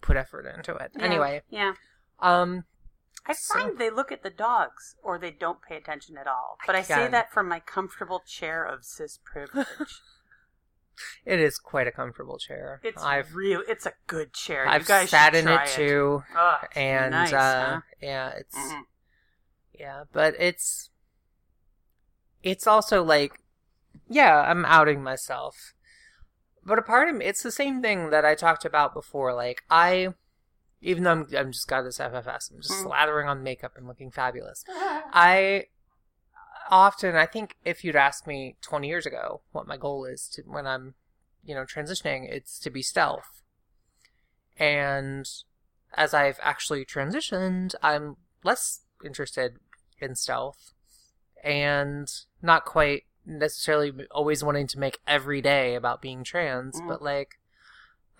put 0.00 0.16
effort 0.16 0.46
into 0.46 0.74
it. 0.76 0.92
Yeah. 0.96 1.04
Anyway, 1.04 1.42
Yeah. 1.48 1.72
um, 2.20 2.64
I 3.26 3.32
So- 3.34 3.54
find 3.54 3.78
they 3.78 3.90
look 3.90 4.10
at 4.10 4.22
the 4.22 4.30
dogs 4.30 4.96
or 5.02 5.18
they 5.18 5.30
don't 5.30 5.60
pay 5.62 5.76
attention 5.76 6.16
at 6.16 6.26
all. 6.26 6.58
But 6.66 6.74
I, 6.76 6.82
say 6.82 7.06
that 7.08 7.32
from 7.32 7.48
my 7.48 7.60
comfortable 7.60 8.20
chair 8.26 8.64
of 8.64 8.84
cis 8.84 9.18
privilege. 9.24 9.66
it 11.26 11.38
is 11.38 11.58
quite 11.58 11.86
a 11.86 11.92
comfortable 11.92 12.38
chair. 12.38 12.80
it's 12.82 13.02
I've 13.02 13.34
real. 13.34 13.62
It's 13.68 13.86
a 13.86 13.92
good 14.06 14.32
chair. 14.32 14.66
I've 14.66 14.82
you 14.82 14.88
guys 14.88 15.10
sat 15.10 15.34
in 15.34 15.44
try 15.44 15.64
it 15.64 15.68
too, 15.68 16.22
Oh, 16.34 16.58
and 16.74 17.10
nice, 17.12 17.32
uh, 17.32 17.70
huh? 17.74 17.80
yeah, 18.00 18.28
it's. 18.30 18.56
Mhm. 18.56 18.82
Yeah, 19.72 20.04
but 20.12 20.34
it's 20.38 20.90
it's 22.42 22.66
also 22.66 23.02
like 23.02 23.40
yeah, 24.08 24.40
I'm 24.40 24.64
outing 24.64 25.02
myself. 25.02 25.74
But 26.64 26.78
a 26.78 26.82
part 26.82 27.08
of 27.08 27.16
me 27.16 27.24
it's 27.24 27.42
the 27.42 27.50
same 27.50 27.80
thing 27.82 28.10
that 28.10 28.24
I 28.24 28.34
talked 28.34 28.64
about 28.64 28.94
before. 28.94 29.34
Like 29.34 29.62
I 29.70 30.08
even 30.80 31.04
though 31.04 31.12
I'm 31.12 31.26
I'm 31.36 31.52
just 31.52 31.68
got 31.68 31.82
this 31.82 31.98
FFS, 31.98 32.50
I'm 32.52 32.60
just 32.60 32.84
Mm. 32.84 32.90
slathering 32.90 33.28
on 33.28 33.42
makeup 33.42 33.72
and 33.76 33.86
looking 33.86 34.10
fabulous. 34.10 34.64
I 34.68 35.66
often 36.70 37.16
I 37.16 37.26
think 37.26 37.56
if 37.64 37.84
you'd 37.84 37.96
asked 37.96 38.26
me 38.26 38.56
20 38.62 38.88
years 38.88 39.06
ago 39.06 39.42
what 39.52 39.66
my 39.66 39.76
goal 39.76 40.04
is 40.04 40.28
to 40.34 40.42
when 40.42 40.66
I'm, 40.66 40.94
you 41.42 41.54
know, 41.54 41.64
transitioning, 41.64 42.30
it's 42.30 42.58
to 42.60 42.70
be 42.70 42.82
stealth. 42.82 43.42
And 44.58 45.28
as 45.94 46.14
I've 46.14 46.38
actually 46.42 46.84
transitioned, 46.84 47.74
I'm 47.82 48.16
less 48.44 48.80
interested 49.04 49.56
in 49.98 50.14
stealth 50.14 50.72
and 51.42 52.08
not 52.42 52.64
quite 52.64 53.04
necessarily 53.38 53.92
always 54.10 54.42
wanting 54.44 54.66
to 54.68 54.78
make 54.78 54.98
every 55.06 55.40
day 55.40 55.74
about 55.74 56.02
being 56.02 56.24
trans, 56.24 56.80
Mm. 56.80 56.88
but 56.88 57.02
like 57.02 57.36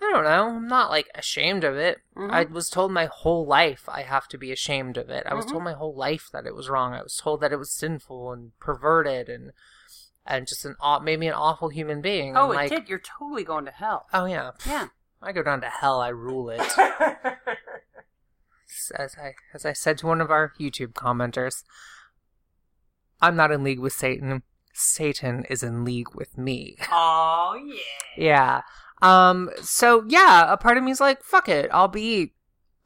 I 0.03 0.11
don't 0.11 0.23
know, 0.23 0.47
I'm 0.57 0.67
not 0.67 0.89
like 0.89 1.09
ashamed 1.13 1.63
of 1.63 1.75
it. 1.77 1.99
Mhm. 2.17 2.31
I 2.31 2.45
was 2.45 2.69
told 2.71 2.91
my 2.91 3.05
whole 3.05 3.45
life 3.45 3.87
I 3.87 4.01
have 4.01 4.27
to 4.29 4.37
be 4.39 4.51
ashamed 4.51 4.97
of 4.97 5.11
it. 5.11 5.27
I 5.27 5.35
was 5.35 5.45
Mhm. 5.45 5.51
told 5.51 5.63
my 5.63 5.73
whole 5.73 5.93
life 5.93 6.27
that 6.33 6.47
it 6.47 6.55
was 6.55 6.69
wrong. 6.69 6.93
I 6.95 7.03
was 7.03 7.15
told 7.17 7.39
that 7.41 7.51
it 7.53 7.57
was 7.57 7.71
sinful 7.71 8.31
and 8.31 8.57
perverted 8.59 9.29
and 9.29 9.51
and 10.25 10.47
just 10.47 10.65
an 10.65 10.75
aw- 10.79 10.99
maybe 10.99 11.27
an 11.27 11.33
awful 11.33 11.69
human 11.69 11.99
being. 12.01 12.35
oh, 12.37 12.51
and 12.51 12.61
it 12.61 12.69
did. 12.69 12.89
You're 12.89 12.99
totally 12.99 13.43
going 13.43 13.65
to 13.65 13.71
hell. 13.71 14.07
Oh 14.13 14.25
yeah, 14.25 14.51
Yeah. 14.65 14.87
I 15.21 15.31
go 15.33 15.43
down 15.43 15.61
to 15.61 15.69
hell. 15.69 15.99
I 16.01 16.07
rule 16.09 16.49
it. 16.49 16.59
as 18.95 19.15
I 19.17 19.33
as 19.53 19.65
I 19.65 19.73
said 19.73 19.97
to 19.99 20.07
one 20.07 20.21
of 20.21 20.31
our 20.31 20.53
YouTube 20.59 20.93
commenters, 20.93 21.63
I'm 23.21 23.35
not 23.35 23.51
in 23.51 23.63
league 23.63 23.79
with 23.79 23.93
Satan. 23.93 24.43
Satan 24.73 25.45
is 25.49 25.63
in 25.63 25.83
league 25.83 26.13
with 26.15 26.37
me. 26.37 26.77
oh 26.91 27.59
yeah. 27.65 27.81
Yeah. 28.17 28.61
Um. 29.01 29.49
So 29.61 30.03
yeah, 30.07 30.51
a 30.51 30.57
part 30.57 30.77
of 30.77 30.83
me 30.83 30.91
is 30.91 31.01
like, 31.01 31.23
fuck 31.23 31.49
it. 31.49 31.69
I'll 31.71 31.87
be, 31.87 32.33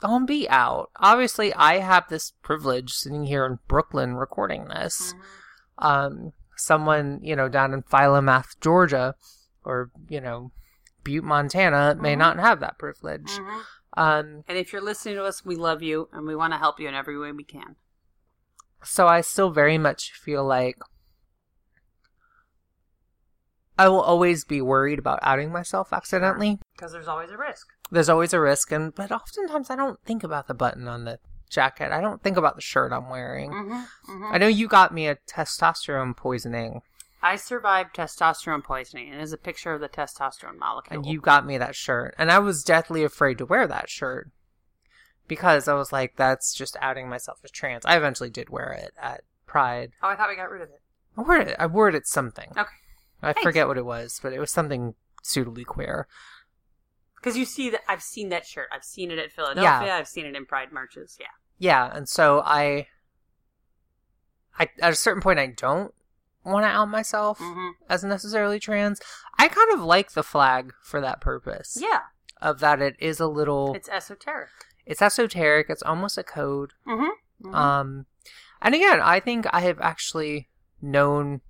I'll 0.02 0.26
be 0.26 0.48
out. 0.50 0.90
Obviously, 0.98 1.54
I 1.54 1.80
have 1.80 2.08
this 2.10 2.32
privilege 2.42 2.92
sitting 2.94 3.26
here 3.26 3.46
in 3.46 3.60
Brooklyn 3.68 4.16
recording 4.16 4.68
this. 4.68 5.14
Mhm. 5.14 5.86
Um. 5.86 6.32
Someone 6.58 7.20
you 7.22 7.36
know 7.36 7.50
down 7.50 7.74
in 7.74 7.84
Philomath, 7.84 8.60
Georgia, 8.62 9.16
or 9.66 9.92
you 10.08 10.22
know, 10.22 10.52
Butte, 11.04 11.24
Montana, 11.26 11.96
may 12.00 12.16
Mhm. 12.16 12.20
not 12.20 12.40
have 12.40 12.62
that 12.62 12.80
privilege. 12.80 13.30
Mhm. 13.32 13.62
Um. 13.98 14.44
And 14.48 14.58
if 14.58 14.72
you're 14.72 14.82
listening 14.82 15.16
to 15.16 15.26
us, 15.26 15.44
we 15.44 15.56
love 15.58 15.84
you 15.84 16.08
and 16.14 16.26
we 16.26 16.36
want 16.36 16.54
to 16.54 16.58
help 16.60 16.80
you 16.80 16.88
in 16.88 16.94
every 16.96 17.18
way 17.20 17.34
we 17.34 17.44
can. 17.44 17.76
So 18.84 19.08
I 19.08 19.20
still 19.22 19.50
very 19.50 19.78
much 19.78 20.14
feel 20.14 20.46
like 20.46 20.78
I 23.78 23.90
will 23.90 24.02
always 24.02 24.46
be 24.46 24.62
worried 24.62 25.00
about 25.00 25.20
outing 25.22 25.52
myself 25.52 25.92
accidentally. 25.92 26.60
Because 26.76 26.92
there's 26.92 27.08
always 27.08 27.30
a 27.32 27.38
risk. 27.38 27.68
There's 27.92 28.10
always 28.10 28.34
a 28.34 28.40
risk, 28.40 28.72
and 28.72 28.94
but 28.96 29.12
oftentimes 29.12 29.70
I 29.70 29.76
don't 29.76 30.00
think 30.06 30.24
about 30.24 30.48
the 30.48 30.54
button 30.54 30.88
on 30.88 31.06
the 31.06 31.20
jacket. 31.50 31.92
I 31.92 32.02
don't 32.02 32.22
think 32.22 32.38
about 32.38 32.56
the 32.56 32.62
shirt 32.62 32.92
I'm 32.92 33.10
wearing. 33.10 33.52
Mm-hmm. 33.52 34.24
I 34.32 34.38
know 34.38 34.48
you 34.48 34.68
got 34.68 34.94
me 34.94 35.08
a 35.08 35.18
testosterone 35.28 36.16
poisoning, 36.16 36.82
I 37.26 37.38
survived 37.38 37.96
testosterone 37.96 38.64
poisoning, 38.64 39.10
and 39.10 39.18
there's 39.18 39.34
a 39.34 39.38
picture 39.38 39.74
of 39.74 39.82
the 39.82 39.90
testosterone 39.90 40.60
molecule. 40.60 41.00
and 41.00 41.08
you 41.08 41.20
got 41.20 41.44
me 41.44 41.58
that 41.58 41.76
shirt, 41.76 42.14
and 42.20 42.32
I 42.32 42.38
was 42.38 42.64
deathly 42.64 43.04
afraid 43.04 43.40
to 43.40 43.48
wear 43.48 43.66
that 43.68 43.90
shirt 43.90 44.30
because 45.28 45.68
I 45.68 45.74
was 45.74 45.92
like, 45.92 46.18
that's 46.18 46.54
just 46.54 46.78
outing 46.82 47.10
myself 47.10 47.40
as 47.44 47.50
trans. 47.50 47.84
I 47.84 47.98
eventually 47.98 48.30
did 48.30 48.52
wear 48.52 48.72
it 48.74 48.94
at 49.02 49.22
Pride. 49.48 49.94
Oh, 50.04 50.10
I 50.10 50.16
thought 50.16 50.30
we 50.30 50.36
got 50.36 50.52
rid 50.52 50.62
of 50.62 50.70
it. 50.70 50.82
I 51.18 51.22
wore 51.22 51.38
it. 51.38 51.56
I 51.58 51.66
wore 51.66 51.90
it 51.90 51.96
at 51.96 52.06
something. 52.06 52.52
Okay. 52.52 52.76
I 53.26 53.34
Thanks. 53.34 53.44
forget 53.44 53.68
what 53.68 53.78
it 53.78 53.86
was, 53.86 54.20
but 54.22 54.34
it 54.34 54.40
was 54.40 54.52
something 54.52 54.94
suitably 55.24 55.64
queer. 55.64 56.08
Because 57.16 57.36
you 57.38 57.46
see 57.46 57.70
that 57.72 57.82
I've 57.90 58.04
seen 58.04 58.30
that 58.30 58.46
shirt. 58.46 58.68
I've 58.72 58.84
seen 58.84 59.10
it 59.12 59.18
at 59.20 59.32
Philadelphia. 59.32 59.94
I've 59.94 60.08
seen 60.08 60.26
it 60.26 60.36
in 60.36 60.46
Pride 60.46 60.72
marches. 60.72 61.18
Yeah. 61.20 61.26
Yeah, 61.58 61.90
and 61.96 62.08
so 62.08 62.42
I, 62.46 62.88
I 64.60 64.70
at 64.82 64.94
a 64.94 64.96
certain 64.96 65.22
point 65.22 65.40
I 65.40 65.48
don't 65.48 65.94
want 66.44 66.64
to 66.66 66.68
out 66.70 66.90
myself 66.90 67.40
hmm 67.42 67.70
as 67.90 68.04
necessarily 68.04 68.60
trans. 68.60 69.02
I 69.40 69.48
kind 69.48 69.72
of 69.74 69.80
like 69.82 70.12
the 70.12 70.24
flag 70.24 70.74
for 70.84 71.02
that 71.02 71.22
purpose. 71.22 71.78
Yeah. 71.82 72.02
Of 72.42 72.60
that 72.60 72.82
it 72.82 72.96
is 73.00 73.20
a 73.20 73.28
little 73.28 73.74
It's 73.74 73.90
esoteric. 73.90 74.50
it's 74.86 75.02
esoteric, 75.02 75.68
it's 75.70 75.82
almost 75.82 76.18
a 76.18 76.24
code. 76.24 76.74
Mm-hmm. 76.88 77.56
Um 77.56 78.06
and 78.62 78.76
again, 78.76 79.00
I 79.02 79.20
think 79.20 79.46
I 79.52 79.62
have 79.62 79.80
actually 79.82 80.50
known 80.82 81.42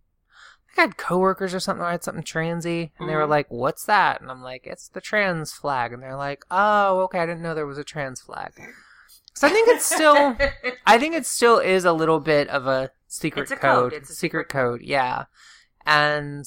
I 0.78 0.82
had 0.82 0.98
coworkers 0.98 1.54
or 1.54 1.60
something 1.60 1.86
I 1.86 1.92
had 1.92 2.04
something 2.04 2.24
transy 2.24 2.92
and 3.00 3.08
they 3.10 3.16
were 3.16 3.24
Mhm. 3.26 3.30
like, 3.30 3.48
What's 3.50 3.86
that? 3.86 4.22
And 4.22 4.30
I'm 4.30 4.42
like, 4.42 4.66
It's 4.68 4.88
the 4.90 5.02
trans 5.02 5.54
flag 5.54 5.94
and 5.94 6.02
they're 6.04 6.16
like, 6.18 6.44
Oh, 6.52 7.02
okay, 7.04 7.20
I 7.20 7.26
didn't 7.26 7.42
know 7.42 7.54
there 7.54 7.66
was 7.66 7.78
a 7.78 7.84
trans 7.84 8.22
flag. 8.22 8.52
So 9.34 9.48
I 9.48 9.50
think 9.52 9.68
it's 9.70 9.86
still 9.86 10.38
I 10.86 10.98
think 11.00 11.16
it 11.16 11.26
still 11.26 11.60
is 11.60 11.86
a 11.86 11.94
little 11.94 12.20
bit 12.20 12.48
of 12.50 12.68
a 12.68 12.92
secret 13.08 13.44
It's 13.44 13.52
a 13.52 13.56
code. 13.58 13.94
It's 13.94 14.10
a 14.10 14.14
secret 14.16 14.48
secret 14.48 14.50
code. 14.50 14.82
yeah. 14.82 15.26
And 15.86 16.46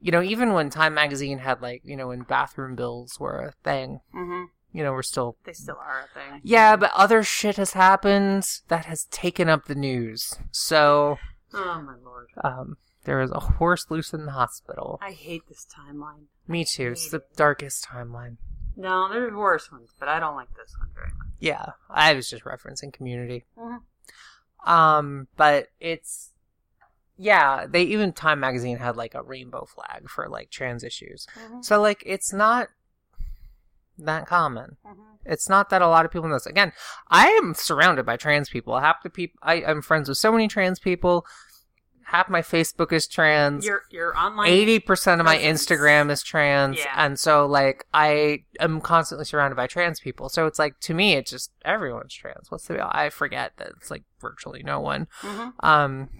you 0.00 0.12
know, 0.12 0.22
even 0.22 0.52
when 0.52 0.68
Time 0.70 0.94
Magazine 0.94 1.38
had 1.38 1.62
like, 1.62 1.80
you 1.84 1.96
know, 1.96 2.08
when 2.08 2.22
bathroom 2.22 2.76
bills 2.76 3.18
were 3.18 3.38
a 3.40 3.52
thing, 3.64 4.00
hmm 4.12 4.44
you 4.72 4.82
know, 4.82 4.92
we're 4.92 5.02
still 5.02 5.38
They 5.44 5.54
still 5.54 5.78
are 5.80 6.00
a 6.04 6.08
thing. 6.14 6.40
Yeah, 6.44 6.76
but 6.76 6.90
other 6.94 7.22
shit 7.22 7.56
has 7.56 7.72
happened 7.72 8.46
that 8.68 8.84
has 8.84 9.06
taken 9.06 9.48
up 9.48 9.64
the 9.64 9.74
news. 9.74 10.34
So, 10.50 11.16
Oh 11.54 11.80
my 11.82 11.94
lord. 12.04 12.28
um 12.44 12.76
there 13.06 13.22
is 13.22 13.30
a 13.30 13.40
horse 13.40 13.86
loose 13.88 14.12
in 14.12 14.26
the 14.26 14.32
hospital. 14.32 14.98
I 15.02 15.12
hate 15.12 15.42
this 15.48 15.66
timeline. 15.66 16.24
Me 16.46 16.64
too. 16.64 16.90
It's 16.92 17.08
the 17.08 17.18
it. 17.18 17.36
darkest 17.36 17.86
timeline. 17.86 18.36
No, 18.76 19.08
there's 19.08 19.32
worse 19.32 19.72
ones, 19.72 19.94
but 19.98 20.08
I 20.08 20.20
don't 20.20 20.36
like 20.36 20.54
this 20.54 20.76
one 20.78 20.90
very 20.94 21.08
much. 21.16 21.28
Yeah, 21.38 21.70
I 21.88 22.12
was 22.12 22.28
just 22.28 22.44
referencing 22.44 22.92
community. 22.92 23.46
Mhm. 23.56 23.80
Um, 24.66 25.28
but 25.36 25.68
it's 25.80 26.32
yeah, 27.18 27.66
they 27.66 27.82
even 27.84 28.12
Time 28.12 28.40
magazine 28.40 28.76
had 28.76 28.96
like 28.96 29.14
a 29.14 29.22
rainbow 29.22 29.64
flag 29.64 30.10
for 30.10 30.28
like 30.28 30.50
trans 30.50 30.84
issues. 30.84 31.26
Mhm. 31.34 31.64
So 31.64 31.80
like 31.80 32.02
it's 32.04 32.32
not 32.32 32.68
that 33.98 34.26
common. 34.26 34.76
Mhm. 34.84 34.96
It's 35.24 35.48
not 35.48 35.70
that 35.70 35.82
a 35.82 35.88
lot 35.88 36.04
of 36.04 36.12
people 36.12 36.28
know 36.28 36.34
this. 36.34 36.46
Again, 36.46 36.72
I 37.08 37.28
am 37.28 37.54
surrounded 37.54 38.04
by 38.04 38.16
trans 38.16 38.48
people. 38.50 38.78
Half 38.78 39.02
the 39.02 39.10
people 39.10 39.38
I, 39.42 39.64
I'm 39.64 39.80
friends 39.82 40.08
with 40.08 40.18
so 40.18 40.30
many 40.30 40.46
trans 40.48 40.78
people. 40.78 41.26
Half 42.10 42.28
my 42.28 42.40
Facebook 42.40 42.92
is 42.92 43.08
trans. 43.08 43.66
Your 43.66 43.82
your 43.90 44.16
online 44.16 44.48
Eighty 44.48 44.78
percent 44.78 45.20
of 45.20 45.24
my. 45.24 45.38
Instagram 45.38 46.08
is 46.10 46.22
trans, 46.22 46.78
Yeah. 46.78 46.92
and 46.96 47.18
so 47.18 47.46
like 47.46 47.84
I 47.92 48.44
am 48.60 48.80
constantly 48.80 49.24
surrounded 49.24 49.56
by 49.56 49.66
trans 49.66 49.98
people. 49.98 50.28
So 50.28 50.46
it's 50.46 50.58
like 50.58 50.78
to 50.80 50.94
me, 50.94 51.14
it's 51.14 51.32
just 51.32 51.50
everyone's 51.64 52.14
trans. 52.14 52.48
What's 52.50 52.66
the? 52.68 52.74
deal? 52.74 52.88
I 52.92 53.08
forget 53.10 53.54
that 53.56 53.70
it's 53.76 53.90
like 53.90 54.04
virtually 54.20 54.62
no 54.62 54.78
one. 54.78 55.08
Mhm. 55.22 55.52
Um, 55.64 56.10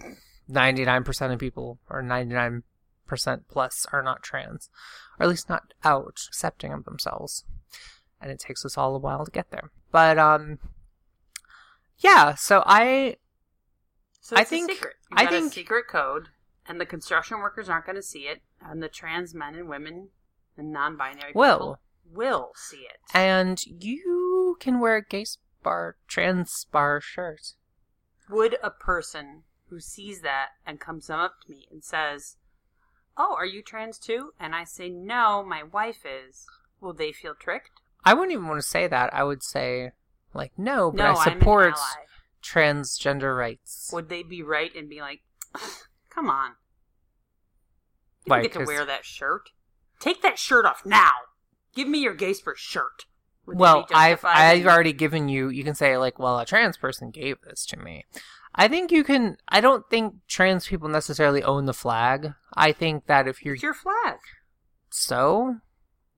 ninety 0.49 0.85
nine 0.85 1.05
percent 1.05 1.33
of 1.33 1.39
people, 1.39 1.79
or 1.89 2.03
ninety 2.03 2.35
nine 2.35 2.65
percent 3.07 3.45
plus, 3.49 3.87
are 3.93 4.03
not 4.03 4.25
trans, 4.25 4.69
or 5.21 5.23
at 5.25 5.29
least 5.29 5.49
not 5.49 5.73
out 5.85 6.19
accepting 6.27 6.73
of 6.73 6.85
themselves. 6.85 7.45
And 8.21 8.33
it 8.33 8.41
takes 8.41 8.65
us 8.65 8.77
all 8.77 8.97
a 8.97 8.99
while 8.99 9.25
to 9.25 9.31
get 9.31 9.53
there. 9.53 9.71
But 9.93 10.19
um, 10.19 10.59
yeah. 11.99 12.35
So 12.35 12.65
I 12.67 13.19
So 14.21 14.35
I 14.37 14.43
think- 14.43 14.73
secret. 14.73 14.95
You 15.11 15.17
I 15.19 15.27
think- 15.27 15.53
secret 15.53 15.87
code, 15.89 16.29
and 16.67 16.81
the 16.81 16.87
construction 16.87 17.39
workers 17.39 17.69
aren't 17.69 17.87
going 17.87 17.97
to 17.97 18.03
see 18.03 18.27
it, 18.29 18.43
and 18.61 18.83
the 18.83 18.89
trans 18.89 19.35
men 19.35 19.55
and 19.55 19.69
women 19.69 20.11
and 20.57 20.73
non-binary 20.73 21.33
Will. 21.35 21.59
people 21.59 21.81
will 22.13 22.53
see 22.55 22.79
it. 22.89 22.99
and 23.15 23.65
you 23.67 24.57
can 24.61 24.81
wear 24.81 24.97
a 24.97 25.05
gay 25.05 25.27
bar 25.63 25.97
trans 26.09 26.65
bar 26.67 27.01
shirt. 27.01 27.53
Would 28.29 28.57
a 28.63 28.71
person 28.71 29.45
who 29.69 29.81
sees 29.81 30.21
that 30.23 30.51
and 30.65 30.81
comes 30.81 31.11
up 31.11 31.41
to 31.43 31.51
me 31.51 31.69
and 31.71 31.83
says, 31.85 32.37
"Oh, 33.17 33.35
are 33.37 33.45
you 33.47 33.63
trans 33.63 33.99
too?" 33.99 34.33
and 34.39 34.55
I 34.55 34.65
say, 34.65 34.89
"No, 34.89 35.45
my 35.45 35.63
wife 35.63 36.05
is," 36.05 36.47
will 36.81 36.93
they 36.93 37.13
feel 37.13 37.35
tricked? 37.35 37.71
I 38.05 38.15
wouldn't 38.15 38.33
even 38.33 38.47
want 38.47 38.61
to 38.61 38.67
say 38.67 38.87
that. 38.87 39.13
I 39.13 39.25
would 39.25 39.43
say 39.43 39.93
like 40.33 40.53
no, 40.59 40.91
but 40.93 40.99
no, 41.03 41.15
I 41.17 41.25
support. 41.25 41.75
Transgender 42.47 43.37
rights. 43.37 43.91
Would 43.93 44.09
they 44.09 44.23
be 44.23 44.43
right 44.43 44.75
and 44.75 44.89
be 44.89 45.01
like, 45.01 45.23
"Come 46.11 46.31
on, 46.31 46.53
you 48.25 48.31
Why, 48.31 48.43
get 48.43 48.53
to 48.53 48.59
'cause- 48.61 48.69
wear 48.69 48.85
that 48.85 49.05
shirt. 49.05 49.51
Take 49.99 50.23
that 50.23 50.39
shirt 50.39 50.65
off 50.67 50.85
now. 50.87 51.11
Give 51.75 51.89
me 51.89 51.99
your 52.01 52.15
Gaysper 52.15 52.55
shirt." 52.57 53.07
Would 53.47 53.59
well, 53.59 53.87
be 53.89 53.95
I've 53.95 54.23
justified 54.23 54.37
I've 54.39 54.67
already 54.67 54.93
given 54.93 55.29
you. 55.29 55.49
You 55.49 55.63
can 55.63 55.77
say 55.77 55.97
like, 55.97 56.19
well, 56.19 56.37
a 56.41 56.45
trans 56.45 56.77
person 56.77 57.11
gave 57.13 57.41
this 57.43 57.65
to 57.67 57.77
me. 57.79 58.05
I 58.57 58.67
think 58.67 58.91
you 58.91 59.05
can. 59.05 59.37
I 59.49 59.61
don't 59.61 59.89
think 59.89 60.15
trans 60.27 60.67
people 60.67 60.89
necessarily 60.89 61.45
own 61.45 61.67
the 61.67 61.73
flag. 61.75 62.35
I 62.55 62.73
think 62.73 63.07
that 63.07 63.29
if 63.29 63.45
you're 63.45 63.55
It's 63.55 63.63
your 63.63 63.75
flag. 63.75 64.17
so, 64.91 65.59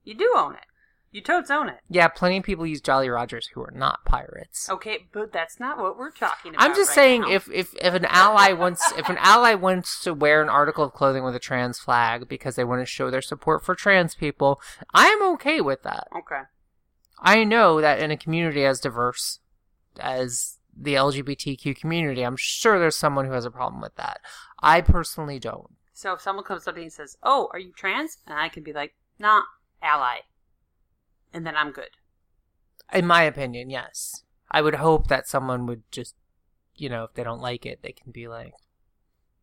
You 0.03 0.15
do 0.15 0.33
own 0.35 0.55
it. 0.55 0.65
You 1.11 1.21
totes 1.21 1.49
own 1.49 1.69
it. 1.69 1.79
yeah, 1.89 2.07
plenty 2.07 2.37
of 2.37 2.43
people 2.43 2.67
use 2.67 2.81
Jolly 2.81 3.09
Rogers 3.09 3.47
who 3.53 3.61
are 3.61 3.73
not 3.73 4.05
pirates. 4.05 4.69
Okay, 4.69 5.07
but 5.11 5.33
that's 5.33 5.59
not 5.59 5.79
what 5.79 5.97
we're 5.97 6.11
talking 6.11 6.53
about. 6.53 6.63
I'm 6.63 6.75
just 6.75 6.89
right 6.89 6.95
saying, 6.95 7.21
now. 7.21 7.31
if, 7.31 7.49
if 7.49 7.73
if 7.81 7.93
an 7.95 8.05
ally 8.05 8.53
wants 8.53 8.91
if 8.95 9.09
an 9.09 9.17
ally 9.19 9.55
wants 9.55 10.01
to 10.03 10.13
wear 10.13 10.41
an 10.41 10.49
article 10.49 10.83
of 10.83 10.93
clothing 10.93 11.23
with 11.23 11.35
a 11.35 11.39
trans 11.39 11.79
flag 11.79 12.27
because 12.27 12.55
they 12.55 12.63
want 12.63 12.81
to 12.81 12.85
show 12.85 13.09
their 13.09 13.21
support 13.23 13.65
for 13.65 13.73
trans 13.73 14.13
people, 14.13 14.61
I 14.93 15.07
am 15.07 15.23
okay 15.33 15.61
with 15.61 15.81
that. 15.83 16.07
okay, 16.15 16.41
I 17.19 17.43
know 17.43 17.81
that 17.81 17.99
in 17.99 18.11
a 18.11 18.17
community 18.17 18.63
as 18.63 18.79
diverse 18.79 19.39
as 19.99 20.57
the 20.81 20.93
LGBTQ 20.93 21.75
community, 21.75 22.21
I'm 22.21 22.37
sure 22.37 22.79
there's 22.79 22.95
someone 22.95 23.25
who 23.25 23.33
has 23.33 23.45
a 23.45 23.51
problem 23.51 23.81
with 23.81 23.95
that. 23.95 24.21
I 24.61 24.81
personally 24.81 25.39
don't. 25.39 25.71
so 25.91 26.13
if 26.13 26.21
someone 26.21 26.45
comes 26.45 26.67
up 26.67 26.75
to 26.75 26.79
me 26.79 26.83
and 26.85 26.93
says, 26.93 27.17
"Oh, 27.23 27.49
are 27.51 27.59
you 27.59 27.73
trans?" 27.75 28.19
and 28.27 28.37
I 28.37 28.47
can 28.47 28.61
be 28.63 28.73
like, 28.73 28.93
"Nah, 29.17 29.41
ally," 29.81 30.19
and 31.33 31.45
then 31.45 31.55
I'm 31.55 31.71
good. 31.71 31.89
In 32.93 33.05
my 33.05 33.23
opinion, 33.23 33.69
yes. 33.69 34.23
I 34.51 34.61
would 34.61 34.75
hope 34.75 35.07
that 35.07 35.27
someone 35.27 35.65
would 35.67 35.83
just, 35.91 36.15
you 36.75 36.89
know, 36.89 37.03
if 37.03 37.13
they 37.13 37.23
don't 37.23 37.41
like 37.41 37.65
it, 37.65 37.81
they 37.83 37.91
can 37.91 38.11
be 38.11 38.27
like, 38.27 38.53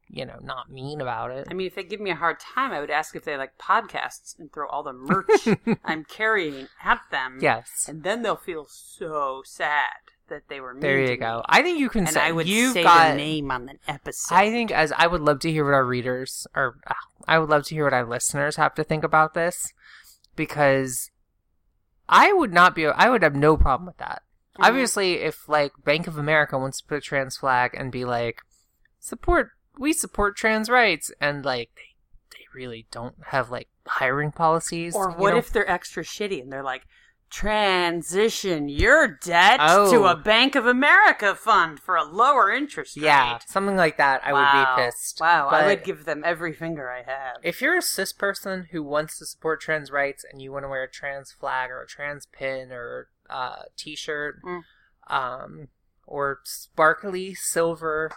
you 0.09 0.25
know, 0.25 0.39
not 0.43 0.71
mean 0.71 1.01
about 1.01 1.31
it. 1.31 1.47
I 1.51 1.55
mean, 1.55 1.67
if 1.67 1.75
they 1.77 1.85
give 1.85 2.01
me 2.01 2.11
a 2.11 2.15
hard 2.17 2.39
time, 2.41 2.73
I 2.73 2.81
would 2.81 2.91
ask 2.91 3.15
if 3.15 3.25
they 3.25 3.37
like 3.37 3.59
podcasts 3.59 4.37
and 4.39 4.53
throw 4.53 4.69
all 4.69 4.83
the 4.83 4.93
merch 4.93 5.49
I'm 5.85 6.05
carrying 6.05 6.69
at 6.83 7.01
them. 7.11 7.39
yes. 7.41 7.87
and 7.89 8.03
then 8.03 8.23
they'll 8.23 8.37
feel 8.37 8.67
so 8.69 9.43
sad 9.45 9.87
that 10.29 10.43
they 10.49 10.61
were. 10.61 10.75
Mean 10.75 10.81
There 10.81 11.01
you 11.01 11.17
go. 11.17 11.37
me. 11.39 11.43
I 11.49 11.63
think 11.63 11.79
you 11.79 11.89
can 11.89 12.01
And 12.07 12.15
say 12.15 12.21
I 12.21 12.33
would 12.33 12.49
you've 12.49 12.73
say 12.73 12.83
got. 12.83 13.11
the 13.11 13.17
name 13.17 13.51
on 13.53 13.67
the 13.67 13.75
episode. 13.87 14.35
I 14.35 14.51
think 14.51 14.73
as 14.73 14.91
I 14.93 15.07
would 15.07 15.21
love 15.23 15.39
to 15.41 15.51
hear 15.53 15.65
what 15.65 15.75
our 15.75 15.85
readers 15.85 16.47
or 16.57 16.79
ah, 16.89 16.95
I 17.29 17.39
would 17.39 17.49
love 17.49 17.65
to 17.67 17.75
hear 17.77 17.85
what 17.85 17.93
our 17.93 18.05
listeners 18.09 18.57
have 18.57 18.75
to 18.75 18.83
think 18.85 19.05
about 19.05 19.35
this 19.35 19.73
because 20.35 21.11
I 22.09 22.33
would 22.33 22.53
not 22.53 22.75
be 22.75 22.87
I 22.87 23.09
would 23.09 23.23
have 23.23 23.35
no 23.35 23.57
problem 23.57 23.87
with 23.87 23.97
that. 23.99 24.23
Mhm. 24.59 24.67
Obviously, 24.69 25.15
if 25.21 25.49
like 25.49 25.73
Bank 25.85 26.07
of 26.07 26.17
America 26.19 26.59
wants 26.59 26.81
to 26.81 26.87
put 26.87 26.99
a 26.99 27.01
trans 27.01 27.37
flag 27.37 27.73
and 27.75 27.91
be 27.93 28.05
like 28.05 28.43
support 28.99 29.51
we 29.79 29.93
support 29.93 30.37
trans 30.37 30.69
rights 30.71 31.11
and 31.21 31.45
like 31.45 31.71
they 31.77 32.39
they 32.39 32.45
really 32.55 32.87
don't 32.91 33.17
have 33.27 33.51
like 33.51 33.69
hiring 33.87 34.33
policies 34.33 34.95
Or 34.97 35.11
what 35.11 35.33
know? 35.33 35.39
if 35.39 35.51
they're 35.51 35.71
extra 35.71 36.03
shitty 36.03 36.41
and 36.43 36.51
they're 36.53 36.63
like, 36.63 36.85
transition 37.31 38.69
your 38.69 39.09
debt 39.23 39.59
Oh. 39.63 39.91
to 39.91 40.05
a 40.05 40.17
Bank 40.17 40.55
of 40.55 40.67
America 40.67 41.35
fund 41.35 41.81
for 41.81 41.97
a 41.97 42.05
lower 42.05 42.51
interest 42.51 42.97
rate? 42.97 43.03
yeah 43.05 43.39
something 43.47 43.77
like 43.77 43.97
that 43.97 44.21
I 44.25 44.33
Wow. 44.33 44.41
would 44.41 44.77
be 44.77 44.83
pissed. 44.85 45.19
Wow, 45.21 45.49
I 45.49 45.67
would 45.67 45.85
give 45.85 46.05
them 46.05 46.23
every 46.25 46.53
finger 46.53 46.91
I 46.91 47.03
have. 47.03 47.37
If 47.43 47.61
you're 47.61 47.77
a 47.77 47.83
cis 47.83 48.13
person 48.13 48.69
who 48.71 48.83
wants 48.83 49.19
to 49.19 49.27
support 49.27 49.61
trans 49.61 49.91
rights 49.91 50.25
and 50.31 50.41
you 50.41 50.53
want 50.53 50.65
to 50.65 50.69
wear 50.69 50.85
a 50.85 50.91
trans 50.91 51.33
flag 51.33 51.71
or 51.71 51.83
a 51.83 51.87
trans 51.87 52.27
pin 52.27 52.71
or 52.73 53.09
uh, 53.29 53.63
t-shirt, 53.77 54.41
Mm. 54.45 54.63
um, 55.09 55.69
or 56.07 56.41
sparkly 56.45 57.35
silver 57.35 58.13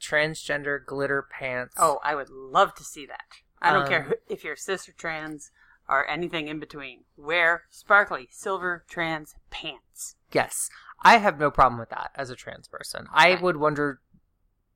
transgender 0.00 0.84
glitter 0.84 1.22
pants, 1.30 1.74
oh, 1.78 2.00
I 2.02 2.14
would 2.14 2.30
love 2.30 2.74
to 2.76 2.84
see 2.84 3.04
that. 3.06 3.24
I 3.60 3.72
don't 3.72 3.82
Um, 3.82 3.88
care 3.88 4.14
if 4.28 4.42
you're 4.44 4.56
cis 4.56 4.88
or 4.88 4.92
trans 4.92 5.50
or 5.90 6.08
anything 6.08 6.48
in 6.48 6.58
between. 6.60 7.04
Wear 7.16 7.64
sparkly 7.68 8.28
silver 8.30 8.84
trans 8.88 9.34
pants. 9.50 10.16
yes, 10.32 10.70
I 11.02 11.16
have 11.18 11.38
no 11.38 11.50
problem 11.50 11.78
with 11.80 11.90
that 11.90 12.12
as 12.14 12.30
a 12.30 12.36
trans 12.36 12.68
person. 12.68 13.06
I 13.12 13.34
would 13.34 13.56
wonder 13.58 14.00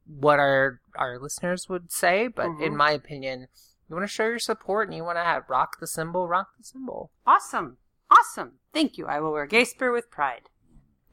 what 0.06 0.38
our 0.38 0.80
our 0.96 1.18
listeners 1.18 1.68
would 1.68 1.90
say, 1.92 2.28
but 2.28 2.46
in 2.46 2.72
Mhm. 2.72 2.76
my 2.76 2.90
opinion, 2.90 3.48
you 3.88 3.96
want 3.96 4.02
to 4.04 4.08
show 4.12 4.26
your 4.26 4.38
support 4.38 4.88
and 4.88 4.96
you 4.96 5.04
want 5.04 5.16
to 5.16 5.22
have 5.24 5.48
rock 5.48 5.78
the 5.80 5.86
symbol, 5.86 6.26
rock 6.28 6.48
the 6.58 6.64
symbol. 6.64 7.10
Awesome. 7.26 7.78
Awesome. 8.10 8.58
Thank 8.72 8.98
you. 8.98 9.06
I 9.06 9.20
will 9.20 9.32
wear 9.32 9.46
Gaysper 9.46 9.90
with 9.92 10.10
pride. 10.10 10.48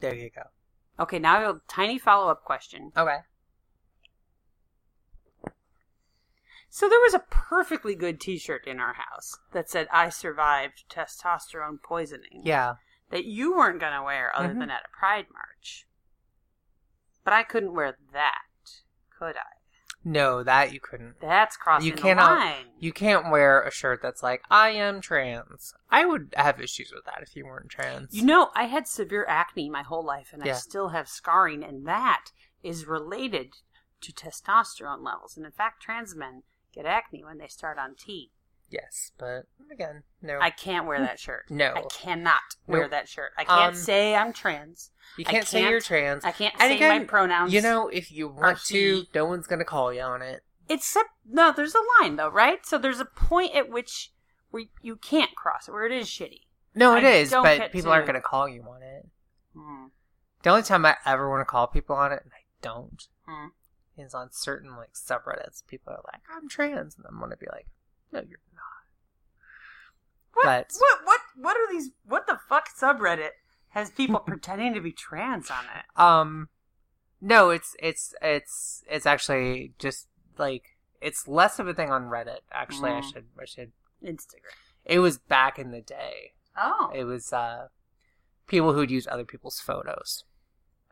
There 0.01 0.13
you 0.15 0.29
go. 0.29 0.43
Okay, 0.99 1.19
now 1.19 1.37
I 1.37 1.41
have 1.41 1.55
a 1.57 1.61
tiny 1.67 1.97
follow 1.97 2.29
up 2.29 2.43
question. 2.43 2.91
Okay. 2.97 3.19
So 6.73 6.87
there 6.87 7.01
was 7.01 7.13
a 7.13 7.19
perfectly 7.29 7.95
good 7.95 8.21
T-shirt 8.21 8.65
in 8.65 8.79
our 8.79 8.93
house 8.93 9.37
that 9.51 9.69
said 9.69 9.89
"I 9.91 10.07
survived 10.07 10.85
testosterone 10.89 11.83
poisoning." 11.83 12.41
Yeah. 12.45 12.75
That 13.09 13.25
you 13.25 13.53
weren't 13.57 13.81
gonna 13.81 14.01
wear 14.01 14.31
other 14.33 14.53
Mhm. 14.53 14.59
than 14.59 14.71
at 14.71 14.85
a 14.85 14.97
Pride 14.97 15.27
march. 15.33 15.85
But 17.25 17.33
I 17.33 17.43
couldn't 17.43 17.73
wear 17.73 17.97
that, 18.13 18.45
could 19.19 19.35
I? 19.35 19.57
No, 20.03 20.43
that 20.43 20.71
you 20.71 20.79
couldn't. 20.79 21.19
That's 21.19 21.57
crossing 21.57 21.87
You 21.89 21.95
the 21.95 22.01
cannot- 22.01 22.39
line. 22.39 22.71
You 22.79 22.93
can't 22.93 23.29
wear 23.29 23.61
a 23.61 23.69
shirt 23.69 24.01
that's 24.01 24.23
like, 24.23 24.41
I 24.49 24.69
am 24.69 25.01
trans. 25.01 25.73
I 25.89 26.05
would 26.05 26.33
have 26.37 26.59
issues 26.61 26.91
with 26.91 27.03
that 27.03 27.21
if 27.21 27.35
you 27.35 27.45
weren't 27.45 27.69
trans. 27.69 28.15
You 28.15 28.23
know, 28.25 28.49
I 28.55 28.63
had 28.63 28.87
severe 28.87 29.25
acne 29.27 29.69
my 29.69 29.83
whole 29.83 30.03
life, 30.03 30.31
and 30.31 30.41
I 30.41 30.53
still 30.53 30.89
have 30.89 31.09
scarring, 31.09 31.63
and 31.65 31.85
that 31.85 32.31
is 32.63 32.85
related 32.87 33.57
to 33.99 34.11
testosterone 34.13 35.03
levels. 35.03 35.35
And 35.37 35.45
in 35.45 35.51
fact, 35.51 35.83
trans 35.83 36.15
men 36.15 36.43
get 36.73 36.85
acne 36.85 37.23
when 37.23 37.37
they 37.37 37.47
start 37.47 37.77
on 37.77 37.95
tea. 37.95 38.31
yes, 38.69 39.11
but 39.17 39.45
again, 39.71 40.03
no. 40.21 40.39
I 40.41 40.49
can't 40.49 40.85
wear 40.87 40.99
that 40.99 41.19
shirt. 41.19 41.45
No. 41.49 41.73
I 41.75 41.81
cannot 41.89 42.41
wear 42.67 42.87
that 42.87 43.09
shirt. 43.09 43.31
I 43.37 43.43
can't 43.43 43.73
Um, 43.73 43.75
say 43.75 44.15
I'm 44.15 44.31
trans. 44.33 44.91
you 45.17 45.25
I 45.27 45.31
can't 45.31 45.47
say 45.47 45.61
you're 45.69 45.81
trans. 45.81 46.23
I 46.23 46.31
can't 46.31 46.53
And 46.59 46.69
say 46.69 46.75
again, 46.77 47.01
my 47.01 47.05
pronouns. 47.05 47.53
You 47.53 47.61
know, 47.61 47.87
if 47.89 48.11
you 48.11 48.27
want 48.29 48.59
to, 48.65 48.73
he. 48.75 49.09
no 49.13 49.25
one's 49.25 49.47
going 49.47 49.59
to 49.59 49.65
call 49.65 49.91
you 49.93 50.01
on 50.01 50.21
it. 50.21 50.43
except 50.69 51.09
no, 51.29 51.51
there's 51.51 51.75
a 51.75 51.81
line 52.01 52.15
though, 52.15 52.29
right? 52.29 52.65
So 52.65 52.77
there's 52.77 52.99
a 53.01 53.05
point 53.05 53.53
at 53.55 53.69
which 53.69 54.11
where 54.51 54.63
you 54.81 54.95
can't 54.95 55.35
cross 55.35 55.67
it, 55.67 55.71
where 55.71 55.85
it 55.85 55.91
is 55.91 56.07
shitty. 56.07 56.41
No, 56.73 56.95
it 56.95 57.03
I 57.03 57.09
is, 57.11 57.31
but 57.31 57.71
people 57.73 57.91
aren't 57.91 58.05
going 58.05 58.15
to 58.15 58.21
call 58.21 58.47
you 58.47 58.63
on 58.63 58.81
it. 58.81 59.05
Hmm. 59.53 59.87
The 60.43 60.49
only 60.49 60.63
time 60.63 60.85
I 60.85 60.95
ever 61.05 61.29
want 61.29 61.41
to 61.41 61.45
call 61.45 61.67
people 61.67 61.95
on 61.97 62.11
it, 62.13 62.21
and 62.23 62.31
I 62.33 62.43
don't, 62.61 63.03
Hmm. 63.27 63.47
Is 63.97 64.13
on 64.13 64.29
certain 64.31 64.75
like 64.75 64.93
subreddits. 64.93 65.65
People 65.67 65.93
are 65.93 66.03
like, 66.11 66.21
"I'm 66.33 66.47
trans," 66.49 66.95
and 66.97 67.05
I'm 67.07 67.17
going 67.19 67.31
to 67.31 67.37
be 67.37 67.47
like, 67.51 67.67
"No, 68.11 68.19
you're 68.21 68.39
not." 68.53 68.63
What, 70.33 70.45
But- 70.45 70.73
what 70.79 70.99
what 71.05 71.19
what 71.35 71.57
are 71.57 71.71
these? 71.71 71.91
What 72.05 72.27
the 72.27 72.39
fuck 72.47 72.69
subreddit 72.73 73.31
has 73.69 73.89
people 73.91 74.19
pretending 74.25 74.73
to 74.73 74.81
be 74.81 74.91
trans 74.91 75.49
on 75.51 75.63
it? 75.65 75.99
Um, 75.99 76.49
no, 77.19 77.49
it's 77.49 77.75
it's 77.79 78.13
it's 78.21 78.83
it's 78.89 79.05
actually 79.05 79.73
just 79.77 80.07
like 80.37 80.77
it's 81.01 81.27
less 81.27 81.59
of 81.59 81.67
a 81.67 81.73
thing 81.73 81.89
on 81.91 82.03
Reddit. 82.03 82.39
Actually, 82.51 82.91
I 82.91 83.01
Mm. 83.01 83.13
should 83.13 83.25
I 83.39 83.45
should. 83.45 83.71
Instagram. 84.03 84.55
It 84.85 84.99
was 84.99 85.19
back 85.19 85.59
in 85.59 85.69
the 85.71 85.81
day. 85.81 86.33
Oh, 86.57 86.91
It 86.93 87.03
was 87.03 87.31
uh 87.31 87.67
people 88.47 88.73
who'd 88.73 88.89
use 88.91 89.07
other 89.07 89.23
people's 89.25 89.59
photos 89.59 90.23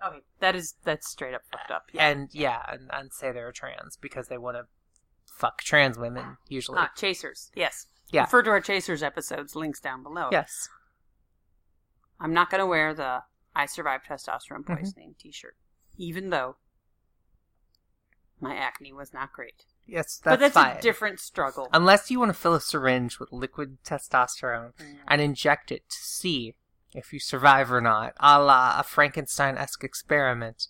okay. 0.05 0.19
That 0.39 0.55
is 0.55 0.75
that's 0.83 1.09
straight 1.09 1.33
up 1.33 1.41
fucked 1.51 1.71
up. 1.71 1.83
Yeah. 1.93 2.07
and 2.09 2.29
yeah, 2.31 2.62
and, 2.67 2.89
and 2.93 3.12
say 3.13 3.31
they 3.31 3.41
were 3.41 3.51
trans 3.51 3.97
because 3.97 4.27
they 4.27 4.38
want 4.38 4.57
to 4.57 4.63
fuck 5.25 5.62
trans 5.62 5.97
women 5.97 6.38
usually. 6.47 6.77
Ah, 6.79 6.89
chasers. 6.95 7.51
Yes. 7.55 7.88
Yeah. 8.12 8.21
Refer 8.23 8.43
to 8.43 8.49
our 8.51 8.62
chasers 8.62 9.03
episodes. 9.03 9.55
Links 9.55 9.79
down 9.79 10.03
below. 10.03 10.29
Yes. 10.31 10.67
I'm 12.19 12.33
not 12.33 12.49
going 12.49 12.59
to 12.59 12.65
wear 12.65 12.93
the 12.93 13.19
"I 13.55 13.65
survived 13.65 14.05
testosterone 14.07 14.63
Mhm. 14.65 14.77
poisoning" 14.79 15.15
T-shirt, 15.19 15.55
even 15.97 16.29
though 16.29 16.57
my 18.41 18.55
acne 18.55 18.93
was 18.93 19.13
not 19.13 19.31
great. 19.33 19.65
Yes, 19.85 20.17
that's 20.17 20.33
but 20.35 20.39
that's 20.39 20.53
that's 20.55 20.67
fine. 20.67 20.77
a 20.77 20.81
different 20.81 21.19
struggle. 21.19 21.67
Unless 21.73 22.12
you 22.12 22.19
want 22.19 22.29
to 22.29 22.33
fill 22.39 22.53
a 22.53 22.62
syringe 22.62 23.19
with 23.19 23.31
liquid 23.31 23.83
testosterone 23.83 24.73
Mm. 24.75 24.97
and 25.07 25.21
inject 25.21 25.71
it 25.71 25.89
to 25.89 25.97
see 25.97 26.55
if 26.93 27.13
you 27.13 27.19
survive 27.19 27.71
or 27.71 27.82
not, 27.82 28.13
a 28.19 28.41
la 28.41 28.80
a 28.80 28.84
Frankenstein 28.84 29.58
esque 29.58 29.84
experiment. 29.84 30.67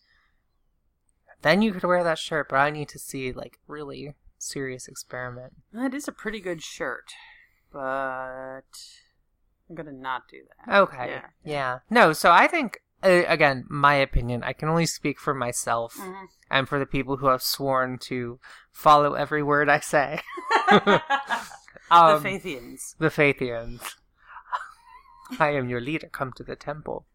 Then 1.41 1.62
you 1.62 1.71
could 1.71 1.84
wear 1.84 2.03
that 2.03 2.19
shirt, 2.19 2.49
but 2.49 2.58
I 2.58 2.69
need 2.69 2.89
to 2.89 2.99
see 2.99 3.32
like 3.32 3.60
really 3.67 4.15
serious 4.38 4.88
experiment. 4.88 5.53
That 5.71 5.93
is 5.93 6.08
a 6.08 6.12
pretty 6.12 6.39
good 6.41 6.62
shirt, 6.62 7.12
but 7.71 8.62
I'm 9.69 9.75
gonna 9.75 9.91
not 9.93 10.23
do 10.29 10.41
that. 10.65 10.75
Okay. 10.82 11.08
Yeah. 11.10 11.25
Yeah. 11.43 11.79
No, 11.89 12.13
so 12.13 12.32
I 12.32 12.47
think 12.47 12.82
uh, 13.01 13.23
again, 13.27 13.65
my 13.69 13.93
opinion, 13.95 14.43
I 14.43 14.51
can 14.51 14.67
only 14.67 14.86
speak 14.86 15.19
for 15.19 15.34
myself 15.34 15.95
Mhm. 15.97 16.27
and 16.51 16.67
for 16.67 16.77
the 16.79 16.86
people 16.86 17.17
who 17.17 17.27
have 17.27 17.41
sworn 17.41 17.97
to 17.99 18.39
follow 18.73 19.13
every 19.13 19.41
word 19.41 19.69
I 19.69 19.79
say. 19.79 20.19
the 20.69 21.01
Faithians. 21.89 22.95
The 22.97 23.08
Fathians. 23.10 23.95
I 25.39 25.49
am 25.51 25.69
your 25.69 25.81
leader. 25.81 26.09
Come 26.11 26.33
to 26.37 26.43
the 26.43 26.55
temple. 26.55 27.05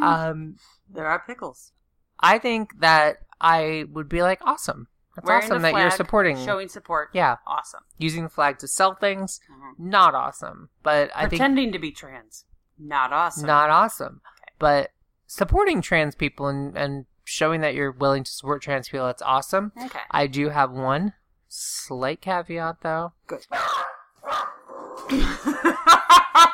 Um, 0.00 0.56
There 0.88 1.06
are 1.06 1.22
pickles. 1.26 1.72
I 2.20 2.38
think 2.38 2.80
that 2.80 3.18
I 3.40 3.84
would 3.92 4.08
be 4.08 4.22
like, 4.22 4.40
awesome. 4.42 4.86
That's 5.16 5.26
Wearing 5.26 5.42
awesome 5.44 5.62
the 5.62 5.72
that 5.72 5.78
you're 5.80 5.90
supporting. 5.90 6.36
showing 6.44 6.68
support. 6.68 7.08
Yeah, 7.12 7.36
awesome. 7.46 7.80
using 7.96 8.22
the 8.24 8.28
flag 8.28 8.58
to 8.60 8.68
sell 8.68 8.94
things, 8.94 9.40
Mhm. 9.50 9.72
not 9.78 10.14
awesome. 10.14 10.68
But 10.84 11.10
I 11.14 11.22
think 11.22 11.30
Pretending 11.40 11.72
to 11.72 11.78
be 11.80 11.90
trans, 11.90 12.44
not 12.78 13.12
awesome. 13.12 13.46
not 13.46 13.70
awesome. 13.70 14.20
But 14.60 14.92
supporting 15.26 15.82
trans 15.82 16.14
people 16.14 16.46
and, 16.46 16.76
and 16.78 17.06
showing 17.24 17.60
that 17.62 17.74
you're 17.74 17.90
willing 17.90 18.22
to 18.24 18.30
support 18.30 18.62
trans 18.62 18.88
people, 18.88 19.06
that's 19.06 19.22
awesome. 19.22 19.72
okay. 19.84 19.98
I 20.12 20.28
do 20.28 20.50
have 20.50 20.70
one 20.70 21.14
slight 21.48 22.20
caveat 22.20 22.82
though, 22.82 23.12
Good. 23.26 23.44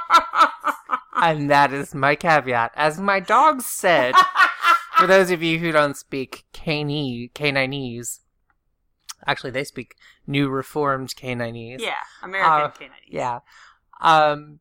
and 1.32 1.50
that 1.50 1.72
is 1.72 1.94
my 1.94 2.14
caveat. 2.16 2.72
As 2.74 2.98
my 3.00 3.20
dog 3.20 3.62
said, 3.62 4.14
for 4.98 5.06
those 5.06 5.30
of 5.30 5.42
you 5.42 5.58
who 5.58 5.72
don't 5.72 5.96
speak 5.96 6.44
Canine, 6.52 7.30
Canaanese, 7.34 8.20
actually 9.26 9.50
they 9.50 9.64
speak 9.64 9.96
New 10.26 10.48
Reformed 10.48 11.14
Canaanese. 11.16 11.80
yeah, 11.80 11.94
American 12.22 12.50
Uh, 12.52 12.68
Canadians. 12.68 13.00
Yeah. 13.08 13.38
Um, 14.00 14.60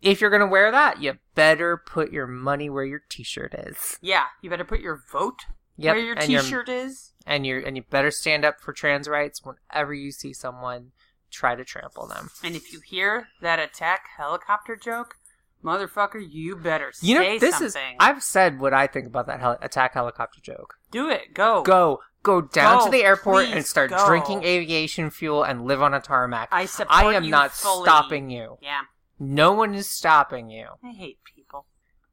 if 0.00 0.20
you're 0.20 0.30
gonna 0.30 0.46
wear 0.46 0.70
that, 0.70 1.00
you 1.02 1.18
better 1.34 1.76
put 1.76 2.12
your 2.12 2.26
money 2.26 2.70
where 2.70 2.84
your 2.84 3.02
T-shirt 3.08 3.54
is. 3.54 3.98
Yeah, 4.00 4.24
you 4.42 4.50
better 4.50 4.64
put 4.64 4.80
your 4.80 5.02
vote 5.10 5.40
Yep, 5.76 5.94
where 5.94 6.04
your 6.04 6.16
your- 6.24 6.42
T-shirt 6.42 6.68
is. 6.68 7.12
and 7.26 7.46
you 7.46 7.62
and 7.64 7.76
you 7.76 7.82
better 7.82 8.10
stand 8.10 8.44
up 8.44 8.60
for 8.60 8.72
trans 8.72 9.08
rights 9.08 9.42
whenever 9.44 9.92
you 9.94 10.12
see 10.12 10.32
someone 10.32 10.92
try 11.30 11.54
to 11.54 11.64
trample 11.64 12.06
them. 12.06 12.30
And 12.42 12.56
if 12.56 12.72
you 12.72 12.80
hear 12.80 13.28
that 13.42 13.58
attack 13.58 14.06
helicopter 14.16 14.76
joke, 14.76 15.16
motherfucker, 15.64 16.24
you 16.26 16.56
better 16.56 16.92
say 16.92 17.06
You 17.06 17.14
know, 17.18 17.38
this 17.38 17.60
is 17.60 17.72
something. 17.74 17.96
I've 18.00 18.22
said 18.22 18.60
what 18.60 18.72
I 18.74 18.86
think 18.86 19.06
about 19.06 19.26
that 19.26 19.40
heli- 19.40 19.58
attack 19.62 19.94
helicopter 19.94 20.40
joke. 20.40 20.74
Do 20.90 21.08
it. 21.10 21.34
Go. 21.34 21.62
Go, 21.62 22.00
go 22.22 22.40
down 22.42 22.78
Go, 22.80 22.84
to 22.86 22.90
the 22.90 23.02
airport 23.04 23.46
and 23.46 23.64
start 23.66 23.90
go. 23.90 24.06
drinking 24.06 24.44
aviation 24.44 25.10
fuel 25.10 25.42
and 25.44 25.64
live 25.64 25.82
on 25.82 25.94
a 25.94 26.00
tarmac. 26.00 26.48
I 26.52 26.66
support 26.66 26.92
I 26.92 27.14
am 27.14 27.24
you 27.24 27.30
not 27.30 27.52
fully. 27.52 27.84
stopping 27.84 28.30
you. 28.30 28.58
Yeah, 28.62 28.82
No 29.18 29.52
one 29.52 29.74
is 29.74 29.88
stopping 29.88 30.50
you. 30.50 30.66
I 30.84 30.90
hate 30.92 31.18
people, 31.24 31.66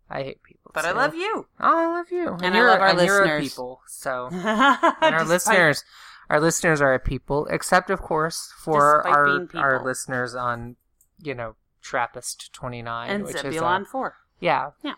I 0.09 0.23
hate 0.23 0.43
people, 0.43 0.71
but 0.73 0.85
I 0.85 0.91
love 0.91 1.15
you. 1.15 1.47
Oh, 1.59 1.77
I 1.77 1.87
love 1.97 2.11
you, 2.11 2.33
and, 2.33 2.43
And 2.43 2.55
I 2.55 2.57
you're, 2.57 2.67
love 2.69 2.81
our 2.81 2.87
and 2.89 3.01
you're 3.01 3.23
a 3.23 3.25
listeners. 3.25 3.49
people. 3.49 3.81
So, 3.87 4.29
and 4.31 5.15
our 5.15 5.23
listeners, 5.25 5.83
our 6.29 6.39
listeners 6.41 6.81
are 6.81 6.93
a 6.93 6.99
people, 6.99 7.47
except 7.51 7.89
of 7.89 8.01
course 8.01 8.51
for 8.57 9.01
Despite 9.05 9.55
our 9.55 9.63
our 9.77 9.83
listeners 9.85 10.33
on, 10.35 10.75
you 11.21 11.33
know, 11.35 11.55
Trappist 11.85 12.51
twenty 12.51 12.81
nine, 12.81 13.09
and 13.11 13.23
which 13.23 13.35
is 13.35 13.41
Zebulon 13.41 13.83
uh, 13.83 13.85
Four. 13.85 14.15
yeah, 14.39 14.71
Yeah. 14.83 14.95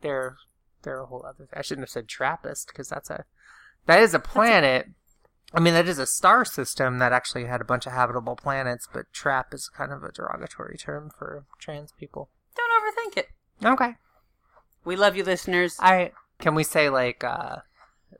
they're 0.00 0.36
they're 0.82 1.00
a 1.00 1.06
whole 1.06 1.24
other. 1.26 1.48
I 1.52 1.60
shouldn't 1.60 1.82
have 1.82 1.90
said 1.90 2.08
Trappist 2.08 2.68
because 2.68 2.88
that's 2.88 3.10
a 3.10 3.24
that 3.86 4.00
is 4.00 4.14
a 4.14 4.18
planet. 4.18 4.88
I 5.52 5.60
mean, 5.60 5.74
that 5.74 5.86
is 5.88 5.98
a 5.98 6.06
star 6.06 6.44
system 6.44 6.98
that 6.98 7.12
actually 7.12 7.44
had 7.44 7.60
a 7.60 7.64
bunch 7.64 7.84
of 7.84 7.92
habitable 7.92 8.36
planets, 8.36 8.88
but 8.90 9.12
trap 9.12 9.52
is 9.52 9.68
kind 9.68 9.92
of 9.92 10.02
a 10.02 10.12
derogatory 10.12 10.78
term 10.78 11.10
for 11.18 11.44
trans 11.58 11.92
people. 11.92 12.30
Don't 12.56 12.70
overthink 12.82 13.18
it. 13.18 13.28
Okay. 13.64 13.96
We 14.84 14.96
love 14.96 15.16
you, 15.16 15.24
listeners. 15.24 15.76
I 15.78 16.12
can 16.38 16.54
we 16.54 16.64
say 16.64 16.88
like 16.88 17.22
uh, 17.22 17.56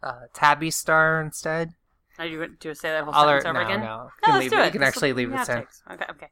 uh 0.03 0.23
tabby 0.35 0.71
star 0.71 1.23
instead? 1.23 1.73
Are 2.19 2.27
you 2.27 2.37
going 2.37 2.57
to 2.61 2.75
say 2.75 2.91
that 2.91 3.05
whole 3.05 3.15
sentence 3.15 3.47
over 3.47 3.55
no, 3.55 3.65
again? 3.65 3.81
no. 3.81 3.87
No, 3.87 4.03
You 4.05 4.11
can 4.23 4.35
let's 4.35 4.43
leave 4.43 4.51
do 4.51 4.59
it. 4.59 4.65
You 4.67 4.71
can 4.73 4.83
actually 4.83 5.13
leave 5.15 5.31
this 5.31 5.49
in. 5.49 5.65
Okay, 5.91 6.05
okay. 6.11 6.27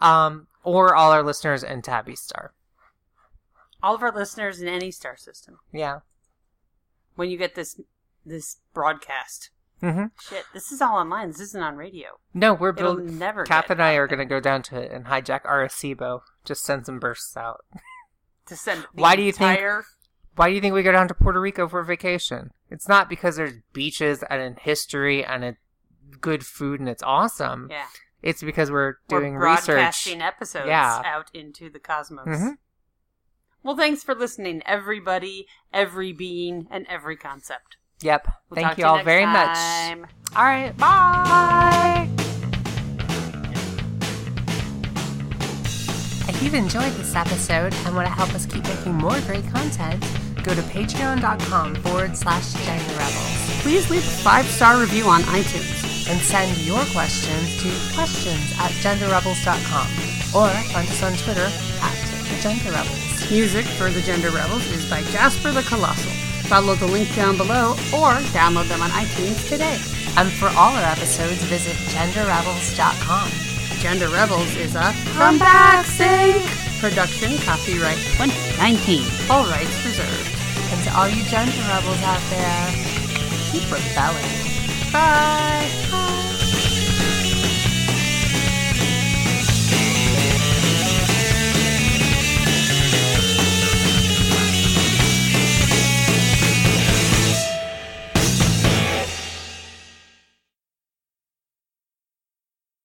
Um, 0.00 0.46
or 0.64 0.94
all 0.94 1.12
our 1.12 1.22
listeners 1.22 1.62
and 1.62 1.84
Tabby 1.84 2.16
Star. 2.16 2.52
All 3.82 3.94
of 3.94 4.02
our 4.02 4.12
listeners 4.12 4.60
in 4.60 4.68
any 4.68 4.90
star 4.90 5.16
system. 5.16 5.58
Yeah. 5.72 6.00
When 7.16 7.30
you 7.30 7.36
get 7.38 7.54
this 7.54 7.80
this 8.26 8.58
broadcast, 8.72 9.50
Mm-hmm. 9.82 10.04
shit, 10.18 10.44
this 10.54 10.72
is 10.72 10.80
all 10.80 10.96
online. 10.96 11.28
This 11.28 11.40
isn't 11.40 11.62
on 11.62 11.76
radio. 11.76 12.18
No, 12.32 12.54
we're 12.54 12.72
building. 12.72 13.18
never. 13.18 13.44
Kath 13.44 13.68
and 13.68 13.82
I 13.82 13.94
are 13.94 14.06
going 14.06 14.20
to 14.20 14.24
go 14.24 14.40
down 14.40 14.62
to 14.62 14.80
it 14.80 14.90
and 14.90 15.04
hijack 15.06 15.42
Arecibo. 15.42 16.20
Just 16.44 16.62
send 16.64 16.86
some 16.86 16.98
bursts 16.98 17.36
out. 17.36 17.66
to 18.46 18.56
send. 18.56 18.86
The 18.94 19.02
Why 19.02 19.14
do 19.16 19.20
you 19.22 19.32
think- 19.32 19.60
Why 20.36 20.48
do 20.48 20.54
you 20.54 20.60
think 20.62 20.72
we 20.74 20.82
go 20.82 20.92
down 20.92 21.08
to 21.08 21.14
Puerto 21.14 21.38
Rico 21.40 21.68
for 21.68 21.82
vacation? 21.82 22.52
It's 22.70 22.88
not 22.88 23.10
because 23.10 23.36
there's 23.36 23.54
beaches 23.74 24.24
and 24.30 24.58
history 24.58 25.22
and 25.22 25.44
a 25.44 25.56
good 26.20 26.46
food 26.46 26.80
and 26.80 26.88
it's 26.88 27.02
awesome. 27.02 27.68
Yeah, 27.70 27.84
it's 28.24 28.42
because 28.42 28.70
we're 28.70 28.94
doing 29.06 29.34
we're 29.34 29.40
broadcasting 29.40 30.14
research. 30.14 30.26
episodes 30.26 30.66
yeah. 30.66 31.02
out 31.04 31.30
into 31.34 31.68
the 31.68 31.78
cosmos. 31.78 32.26
Mm-hmm. 32.26 32.48
Well, 33.62 33.76
thanks 33.76 34.02
for 34.02 34.14
listening, 34.14 34.62
everybody, 34.64 35.46
every 35.74 36.12
being, 36.12 36.66
and 36.70 36.86
every 36.88 37.16
concept. 37.16 37.76
Yep. 38.00 38.28
We'll 38.48 38.62
Thank 38.62 38.78
you 38.78 38.86
all 38.86 38.98
you 38.98 39.04
very 39.04 39.24
time. 39.24 40.00
much. 40.00 40.10
All 40.36 40.44
right. 40.44 40.74
Bye. 40.78 42.08
If 46.26 46.42
you've 46.42 46.54
enjoyed 46.54 46.92
this 46.92 47.14
episode 47.14 47.74
and 47.84 47.94
want 47.94 48.08
to 48.08 48.12
help 48.12 48.34
us 48.34 48.46
keep 48.46 48.64
making 48.64 48.94
more 48.94 49.20
great 49.20 49.46
content, 49.50 50.02
go 50.42 50.54
to 50.54 50.62
patreon.com 50.62 51.74
forward 51.76 52.16
slash 52.16 52.54
Rebels. 52.66 53.60
Please 53.60 53.90
leave 53.90 54.02
a 54.02 54.10
five 54.22 54.46
star 54.46 54.80
review 54.80 55.04
on 55.04 55.20
iTunes 55.22 55.93
and 56.08 56.20
send 56.20 56.56
your 56.58 56.84
questions 56.86 57.56
to 57.62 57.68
questions 57.94 58.52
at 58.58 58.70
genderrebels.com 58.82 59.88
or 60.34 60.50
find 60.72 60.88
us 60.88 61.02
on 61.02 61.14
Twitter 61.14 61.48
at 61.80 61.96
the 62.28 62.38
Gender 62.40 62.70
Rebels. 62.70 63.30
Music 63.30 63.64
for 63.78 63.90
the 63.90 64.02
Gender 64.02 64.30
Rebels 64.30 64.66
is 64.70 64.88
by 64.88 65.02
Jasper 65.14 65.52
the 65.52 65.62
Colossal. 65.62 66.12
Follow 66.48 66.74
the 66.74 66.86
link 66.86 67.14
down 67.14 67.36
below 67.36 67.72
or 67.92 68.12
download 68.36 68.68
them 68.68 68.82
on 68.82 68.90
iTunes 68.90 69.48
today. 69.48 69.78
And 70.16 70.30
for 70.30 70.48
all 70.48 70.74
our 70.76 70.84
episodes, 70.84 71.42
visit 71.44 71.76
genderrebels.com. 71.92 73.30
Gender 73.80 74.08
Rebels 74.08 74.54
is 74.56 74.74
a 74.74 74.92
Come 75.16 75.38
Back 75.38 75.86
Sync 75.86 76.44
production, 76.84 77.38
copyright 77.38 77.96
2019. 78.20 79.08
All 79.30 79.46
rights 79.46 79.72
reserved. 79.86 80.28
And 80.70 80.84
to 80.84 80.94
all 80.94 81.08
you 81.08 81.24
gender 81.24 81.52
rebels 81.68 82.02
out 82.02 82.20
there, 82.28 82.68
keep 83.50 83.64
rebelling. 83.72 84.43
Bye. 84.94 85.88
Bye. 85.90 86.23